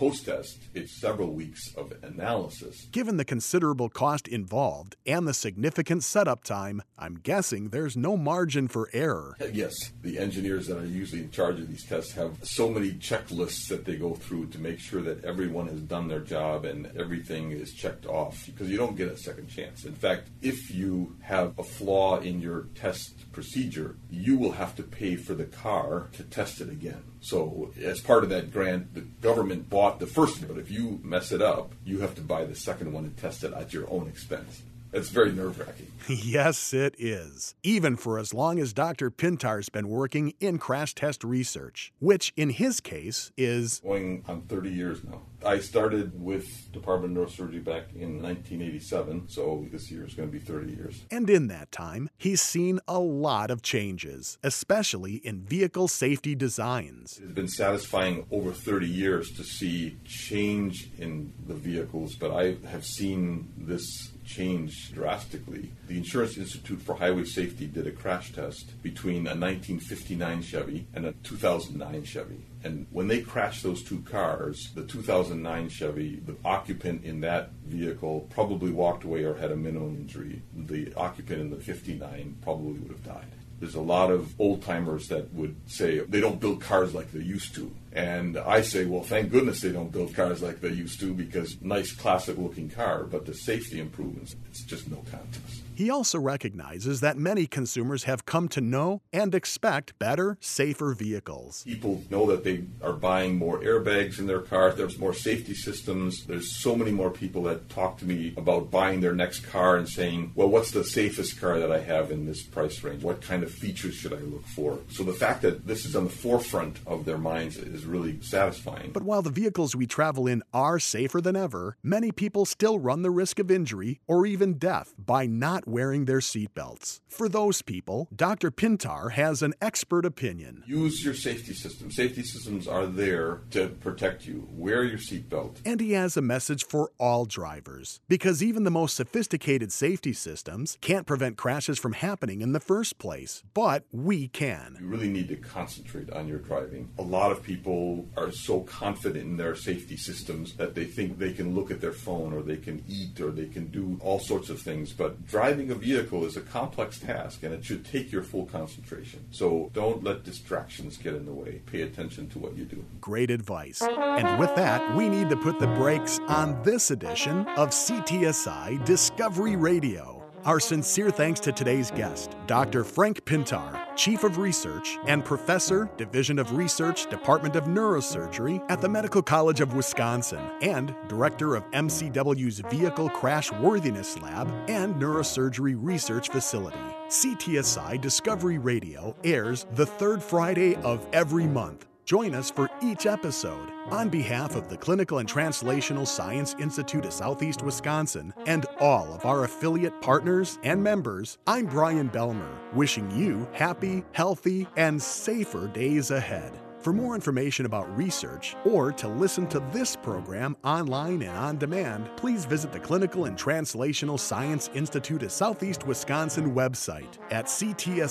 post 0.00 0.24
test, 0.24 0.58
it's 0.72 0.98
several 0.98 1.30
weeks 1.30 1.74
of 1.76 1.92
analysis. 2.02 2.86
Given 2.90 3.18
the 3.18 3.24
considerable 3.24 3.90
cost 3.90 4.26
involved 4.26 4.96
and 5.04 5.28
the 5.28 5.34
significant 5.34 6.02
setup 6.02 6.42
time, 6.42 6.80
I'm 6.96 7.16
guessing 7.16 7.68
there's 7.68 7.98
no 7.98 8.16
margin 8.16 8.66
for 8.66 8.88
error. 8.94 9.36
Yes, 9.52 9.74
the 10.00 10.18
engineers 10.18 10.68
that 10.68 10.78
are 10.78 10.86
usually 10.86 11.20
in 11.20 11.30
charge 11.30 11.60
of 11.60 11.68
these 11.68 11.84
tests 11.84 12.12
have 12.12 12.38
so 12.42 12.70
many 12.70 12.92
checklists 12.92 13.68
that 13.68 13.84
they 13.84 13.96
go 13.96 14.14
through 14.14 14.46
to 14.46 14.58
make 14.58 14.78
sure 14.78 15.02
that 15.02 15.22
everyone 15.22 15.66
has 15.68 15.82
done 15.82 16.08
their 16.08 16.20
job 16.20 16.64
and 16.64 16.90
everything 16.98 17.50
is 17.50 17.74
checked 17.74 18.06
off 18.06 18.46
because 18.46 18.70
you 18.70 18.78
don't 18.78 18.96
get 18.96 19.08
a 19.08 19.18
second 19.18 19.48
chance. 19.48 19.84
In 19.84 19.94
fact, 19.94 20.30
if 20.40 20.74
you 20.74 21.14
have 21.20 21.58
a 21.58 21.62
flaw 21.62 22.20
in 22.20 22.40
your 22.40 22.68
test 22.74 23.30
procedure, 23.32 23.96
you 24.08 24.38
will 24.38 24.52
have 24.52 24.74
to 24.76 24.82
pay 24.82 25.16
for 25.16 25.34
the 25.34 25.44
car 25.44 26.08
to 26.12 26.22
test 26.22 26.62
it 26.62 26.70
again. 26.70 27.02
So, 27.22 27.70
as 27.82 28.00
part 28.00 28.24
of 28.24 28.30
that 28.30 28.50
grant, 28.50 28.94
the 28.94 29.02
government 29.02 29.68
bought 29.68 30.00
the 30.00 30.06
first 30.06 30.38
one, 30.40 30.48
but 30.48 30.58
if 30.58 30.70
you 30.70 31.00
mess 31.02 31.32
it 31.32 31.42
up, 31.42 31.74
you 31.84 32.00
have 32.00 32.14
to 32.14 32.22
buy 32.22 32.44
the 32.44 32.54
second 32.54 32.92
one 32.92 33.04
and 33.04 33.16
test 33.16 33.44
it 33.44 33.52
at 33.52 33.74
your 33.74 33.90
own 33.90 34.08
expense. 34.08 34.62
It's 34.92 35.08
very 35.08 35.32
nerve 35.32 35.58
wracking. 35.58 35.92
yes, 36.08 36.74
it 36.74 36.94
is. 36.98 37.54
Even 37.62 37.96
for 37.96 38.18
as 38.18 38.34
long 38.34 38.58
as 38.58 38.72
Dr. 38.72 39.10
Pintar's 39.10 39.68
been 39.68 39.88
working 39.88 40.34
in 40.40 40.58
crash 40.58 40.94
test 40.94 41.22
research, 41.22 41.92
which 42.00 42.32
in 42.36 42.50
his 42.50 42.80
case 42.80 43.30
is 43.36 43.80
going 43.80 44.24
on 44.26 44.42
30 44.42 44.70
years 44.70 45.04
now. 45.04 45.22
I 45.44 45.58
started 45.60 46.22
with 46.22 46.70
Department 46.72 47.16
of 47.16 47.28
Neurosurgery 47.28 47.64
back 47.64 47.94
in 47.94 48.22
1987, 48.22 49.28
so 49.28 49.66
this 49.72 49.90
year 49.90 50.04
is 50.04 50.12
going 50.12 50.28
to 50.28 50.32
be 50.32 50.38
30 50.38 50.72
years. 50.72 51.02
And 51.10 51.30
in 51.30 51.46
that 51.48 51.72
time, 51.72 52.10
he's 52.18 52.42
seen 52.42 52.78
a 52.86 52.98
lot 52.98 53.50
of 53.50 53.62
changes, 53.62 54.36
especially 54.42 55.14
in 55.16 55.40
vehicle 55.40 55.88
safety 55.88 56.34
designs. 56.34 57.18
It's 57.22 57.32
been 57.32 57.48
satisfying 57.48 58.26
over 58.30 58.52
30 58.52 58.86
years 58.86 59.30
to 59.32 59.44
see 59.44 59.96
change 60.04 60.90
in 60.98 61.32
the 61.46 61.54
vehicles, 61.54 62.16
but 62.16 62.32
I 62.32 62.56
have 62.68 62.84
seen 62.84 63.50
this 63.56 64.10
changed 64.24 64.94
drastically. 64.94 65.72
The 65.88 65.96
Insurance 65.96 66.36
Institute 66.36 66.80
for 66.80 66.94
Highway 66.94 67.24
Safety 67.24 67.66
did 67.66 67.86
a 67.86 67.92
crash 67.92 68.32
test 68.32 68.80
between 68.82 69.26
a 69.26 69.34
1959 69.34 70.42
Chevy 70.42 70.86
and 70.94 71.06
a 71.06 71.12
2009 71.22 72.04
Chevy. 72.04 72.40
And 72.62 72.86
when 72.90 73.08
they 73.08 73.22
crashed 73.22 73.62
those 73.62 73.82
two 73.82 74.00
cars, 74.02 74.70
the 74.74 74.84
2009 74.84 75.68
Chevy, 75.68 76.16
the 76.16 76.36
occupant 76.44 77.04
in 77.04 77.20
that 77.20 77.50
vehicle 77.64 78.28
probably 78.30 78.70
walked 78.70 79.04
away 79.04 79.24
or 79.24 79.34
had 79.34 79.50
a 79.50 79.56
minimum 79.56 79.96
injury. 79.96 80.42
The 80.54 80.92
occupant 80.94 81.40
in 81.40 81.50
the 81.50 81.56
59 81.56 82.36
probably 82.42 82.78
would 82.80 82.90
have 82.90 83.04
died. 83.04 83.32
There's 83.60 83.74
a 83.74 83.80
lot 83.80 84.10
of 84.10 84.34
old 84.40 84.62
timers 84.62 85.08
that 85.08 85.32
would 85.34 85.54
say 85.66 85.98
they 85.98 86.20
don't 86.20 86.40
build 86.40 86.62
cars 86.62 86.94
like 86.94 87.12
they 87.12 87.20
used 87.20 87.54
to. 87.56 87.70
And 87.92 88.38
I 88.38 88.62
say, 88.62 88.86
well, 88.86 89.02
thank 89.02 89.30
goodness 89.30 89.60
they 89.60 89.72
don't 89.72 89.90
build 89.90 90.14
cars 90.14 90.42
like 90.42 90.60
they 90.60 90.68
used 90.68 91.00
to 91.00 91.12
because 91.12 91.60
nice 91.60 91.92
classic 91.92 92.38
looking 92.38 92.70
car, 92.70 93.04
but 93.04 93.26
the 93.26 93.34
safety 93.34 93.80
improvements, 93.80 94.36
it's 94.48 94.62
just 94.64 94.90
no 94.90 94.98
contest. 95.10 95.62
He 95.74 95.88
also 95.88 96.18
recognizes 96.18 97.00
that 97.00 97.16
many 97.16 97.46
consumers 97.46 98.04
have 98.04 98.26
come 98.26 98.48
to 98.48 98.60
know 98.60 99.00
and 99.14 99.34
expect 99.34 99.98
better, 99.98 100.36
safer 100.38 100.92
vehicles. 100.92 101.64
People 101.64 102.02
know 102.10 102.26
that 102.26 102.44
they 102.44 102.64
are 102.82 102.92
buying 102.92 103.38
more 103.38 103.60
airbags 103.60 104.18
in 104.18 104.26
their 104.26 104.42
car, 104.42 104.72
there's 104.72 104.98
more 104.98 105.14
safety 105.14 105.54
systems. 105.54 106.26
There's 106.26 106.54
so 106.54 106.76
many 106.76 106.90
more 106.90 107.10
people 107.10 107.44
that 107.44 107.70
talk 107.70 107.96
to 107.98 108.04
me 108.04 108.34
about 108.36 108.70
buying 108.70 109.00
their 109.00 109.14
next 109.14 109.40
car 109.46 109.76
and 109.76 109.88
saying, 109.88 110.32
well, 110.34 110.48
what's 110.48 110.70
the 110.70 110.84
safest 110.84 111.40
car 111.40 111.58
that 111.58 111.72
I 111.72 111.80
have 111.80 112.10
in 112.10 112.26
this 112.26 112.42
price 112.42 112.82
range? 112.84 113.02
What 113.02 113.22
kind 113.22 113.42
of 113.42 113.50
features 113.50 113.94
should 113.94 114.12
I 114.12 114.18
look 114.18 114.46
for? 114.46 114.78
So 114.90 115.02
the 115.02 115.14
fact 115.14 115.40
that 115.42 115.66
this 115.66 115.86
is 115.86 115.96
on 115.96 116.04
the 116.04 116.10
forefront 116.10 116.78
of 116.86 117.06
their 117.06 117.18
minds 117.18 117.56
is 117.56 117.79
is 117.80 117.86
really 117.86 118.20
satisfying. 118.20 118.92
But 118.92 119.02
while 119.02 119.22
the 119.22 119.30
vehicles 119.30 119.74
we 119.74 119.86
travel 119.86 120.26
in 120.26 120.42
are 120.52 120.78
safer 120.78 121.20
than 121.20 121.36
ever, 121.36 121.76
many 121.82 122.12
people 122.12 122.44
still 122.44 122.78
run 122.78 123.02
the 123.02 123.10
risk 123.10 123.38
of 123.38 123.50
injury 123.50 124.00
or 124.06 124.26
even 124.26 124.58
death 124.58 124.94
by 124.98 125.26
not 125.26 125.66
wearing 125.66 126.04
their 126.04 126.18
seatbelts. 126.18 127.00
For 127.08 127.28
those 127.28 127.62
people, 127.62 128.08
Dr. 128.14 128.50
Pintar 128.50 129.12
has 129.12 129.42
an 129.42 129.54
expert 129.60 130.04
opinion. 130.04 130.62
Use 130.66 131.04
your 131.04 131.14
safety 131.14 131.54
system. 131.54 131.90
Safety 131.90 132.22
systems 132.22 132.68
are 132.68 132.86
there 132.86 133.40
to 133.50 133.68
protect 133.68 134.26
you. 134.26 134.48
Wear 134.52 134.84
your 134.84 134.98
seatbelt. 134.98 135.56
And 135.64 135.80
he 135.80 135.92
has 135.92 136.16
a 136.16 136.22
message 136.22 136.64
for 136.64 136.90
all 136.98 137.24
drivers 137.24 138.00
because 138.08 138.42
even 138.42 138.64
the 138.64 138.70
most 138.70 138.96
sophisticated 138.96 139.72
safety 139.72 140.12
systems 140.12 140.76
can't 140.80 141.06
prevent 141.06 141.36
crashes 141.36 141.78
from 141.78 141.94
happening 141.94 142.42
in 142.42 142.52
the 142.52 142.60
first 142.60 142.98
place, 142.98 143.42
but 143.54 143.84
we 143.92 144.28
can. 144.28 144.76
You 144.80 144.86
really 144.86 145.08
need 145.08 145.28
to 145.28 145.36
concentrate 145.36 146.10
on 146.10 146.28
your 146.28 146.38
driving. 146.38 146.90
A 146.98 147.02
lot 147.02 147.32
of 147.32 147.42
people 147.42 147.69
people 147.70 148.04
are 148.16 148.32
so 148.32 148.60
confident 148.60 149.24
in 149.24 149.36
their 149.36 149.54
safety 149.54 149.96
systems 149.96 150.54
that 150.54 150.74
they 150.74 150.84
think 150.84 151.18
they 151.18 151.32
can 151.32 151.54
look 151.54 151.70
at 151.70 151.80
their 151.80 151.92
phone 151.92 152.32
or 152.32 152.42
they 152.42 152.56
can 152.56 152.82
eat 152.88 153.20
or 153.20 153.30
they 153.30 153.46
can 153.46 153.66
do 153.68 153.96
all 154.02 154.18
sorts 154.18 154.50
of 154.50 154.60
things. 154.60 154.92
But 154.92 155.26
driving 155.26 155.70
a 155.70 155.74
vehicle 155.74 156.24
is 156.24 156.36
a 156.36 156.40
complex 156.40 156.98
task 156.98 157.42
and 157.44 157.54
it 157.54 157.64
should 157.64 157.84
take 157.84 158.10
your 158.10 158.22
full 158.22 158.46
concentration. 158.46 159.24
So 159.30 159.70
don't 159.72 160.02
let 160.02 160.24
distractions 160.24 160.96
get 160.96 161.14
in 161.14 161.26
the 161.26 161.32
way. 161.32 161.62
Pay 161.66 161.82
attention 161.82 162.28
to 162.30 162.38
what 162.40 162.56
you 162.56 162.64
do. 162.64 162.84
Great 163.00 163.30
advice. 163.30 163.82
And 163.82 164.40
with 164.40 164.54
that, 164.56 164.96
we 164.96 165.08
need 165.08 165.30
to 165.30 165.36
put 165.36 165.60
the 165.60 165.68
brakes 165.68 166.18
on 166.26 166.60
this 166.64 166.90
edition 166.90 167.46
of 167.56 167.70
CTSI 167.70 168.84
Discovery 168.84 169.54
Radio. 169.54 170.19
Our 170.46 170.58
sincere 170.58 171.10
thanks 171.10 171.38
to 171.40 171.52
today's 171.52 171.90
guest, 171.90 172.34
Dr. 172.46 172.82
Frank 172.82 173.26
Pintar, 173.26 173.78
Chief 173.94 174.24
of 174.24 174.38
Research 174.38 174.96
and 175.06 175.22
Professor, 175.22 175.90
Division 175.98 176.38
of 176.38 176.56
Research, 176.56 177.10
Department 177.10 177.56
of 177.56 177.64
Neurosurgery 177.64 178.64
at 178.70 178.80
the 178.80 178.88
Medical 178.88 179.20
College 179.20 179.60
of 179.60 179.74
Wisconsin, 179.74 180.40
and 180.62 180.94
Director 181.08 181.56
of 181.56 181.70
MCW's 181.72 182.60
Vehicle 182.70 183.10
Crash 183.10 183.52
Worthiness 183.52 184.18
Lab 184.22 184.50
and 184.70 184.94
Neurosurgery 184.94 185.74
Research 185.76 186.30
Facility. 186.30 186.78
CTSI 187.08 188.00
Discovery 188.00 188.56
Radio 188.56 189.14
airs 189.22 189.66
the 189.74 189.84
third 189.84 190.22
Friday 190.22 190.74
of 190.76 191.06
every 191.12 191.44
month 191.44 191.89
Join 192.10 192.34
us 192.34 192.50
for 192.50 192.68
each 192.82 193.06
episode. 193.06 193.70
On 193.90 194.08
behalf 194.08 194.56
of 194.56 194.68
the 194.68 194.76
Clinical 194.76 195.18
and 195.18 195.28
Translational 195.28 196.04
Science 196.04 196.56
Institute 196.58 197.04
of 197.04 197.12
Southeast 197.12 197.62
Wisconsin 197.62 198.34
and 198.46 198.66
all 198.80 199.14
of 199.14 199.24
our 199.24 199.44
affiliate 199.44 200.02
partners 200.02 200.58
and 200.64 200.82
members, 200.82 201.38
I'm 201.46 201.66
Brian 201.66 202.10
Belmer, 202.10 202.50
wishing 202.74 203.08
you 203.12 203.46
happy, 203.52 204.02
healthy, 204.10 204.66
and 204.76 205.00
safer 205.00 205.68
days 205.68 206.10
ahead. 206.10 206.52
For 206.80 206.92
more 206.92 207.14
information 207.14 207.64
about 207.64 207.96
research 207.96 208.56
or 208.64 208.90
to 208.90 209.06
listen 209.06 209.46
to 209.46 209.60
this 209.72 209.94
program 209.94 210.56
online 210.64 211.22
and 211.22 211.38
on 211.38 211.58
demand, 211.58 212.10
please 212.16 212.44
visit 212.44 212.72
the 212.72 212.80
Clinical 212.80 213.26
and 213.26 213.38
Translational 213.38 214.18
Science 214.18 214.68
Institute 214.74 215.22
of 215.22 215.30
Southeast 215.30 215.86
Wisconsin 215.86 216.56
website 216.56 217.18
at 217.30 217.44
ctsi.mcw.edu. 217.44 218.10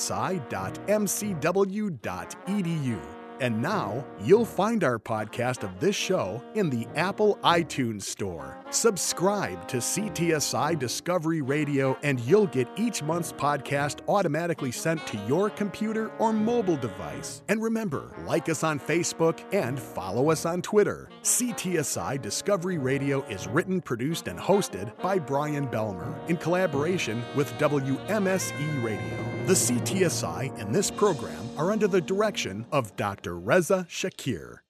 And 3.39 3.61
now 3.61 4.05
you'll 4.21 4.45
find 4.45 4.83
our 4.83 4.99
podcast 4.99 5.63
of 5.63 5.79
this 5.79 5.95
show 5.95 6.43
in 6.55 6.69
the 6.69 6.85
Apple 6.95 7.39
iTunes 7.43 8.03
Store. 8.03 8.58
Subscribe 8.71 9.67
to 9.67 9.77
CTSI 9.77 10.77
Discovery 10.77 11.41
Radio, 11.41 11.97
and 12.03 12.19
you'll 12.19 12.45
get 12.45 12.67
each 12.75 13.01
month's 13.01 13.33
podcast 13.33 14.01
automatically 14.07 14.71
sent 14.71 15.05
to 15.07 15.17
your 15.27 15.49
computer 15.49 16.11
or 16.19 16.31
mobile 16.31 16.77
device. 16.77 17.41
And 17.49 17.63
remember, 17.63 18.15
like 18.27 18.47
us 18.47 18.63
on 18.63 18.79
Facebook 18.79 19.39
and 19.51 19.79
follow 19.79 20.29
us 20.29 20.45
on 20.45 20.61
Twitter. 20.61 21.09
CTSI 21.23 22.21
Discovery 22.21 22.77
Radio 22.77 23.23
is 23.23 23.47
written, 23.47 23.81
produced, 23.81 24.27
and 24.27 24.37
hosted 24.37 24.95
by 25.01 25.17
Brian 25.17 25.67
Belmer 25.67 26.13
in 26.29 26.37
collaboration 26.37 27.23
with 27.35 27.51
WMSE 27.53 28.83
Radio. 28.83 29.45
The 29.47 29.53
CTSI 29.53 30.61
and 30.61 30.75
this 30.75 30.91
program 30.91 31.49
are 31.57 31.71
under 31.71 31.87
the 31.87 32.01
direction 32.01 32.67
of 32.71 32.95
Dr. 32.95 33.39
Reza 33.39 33.87
Shaker. 33.89 34.61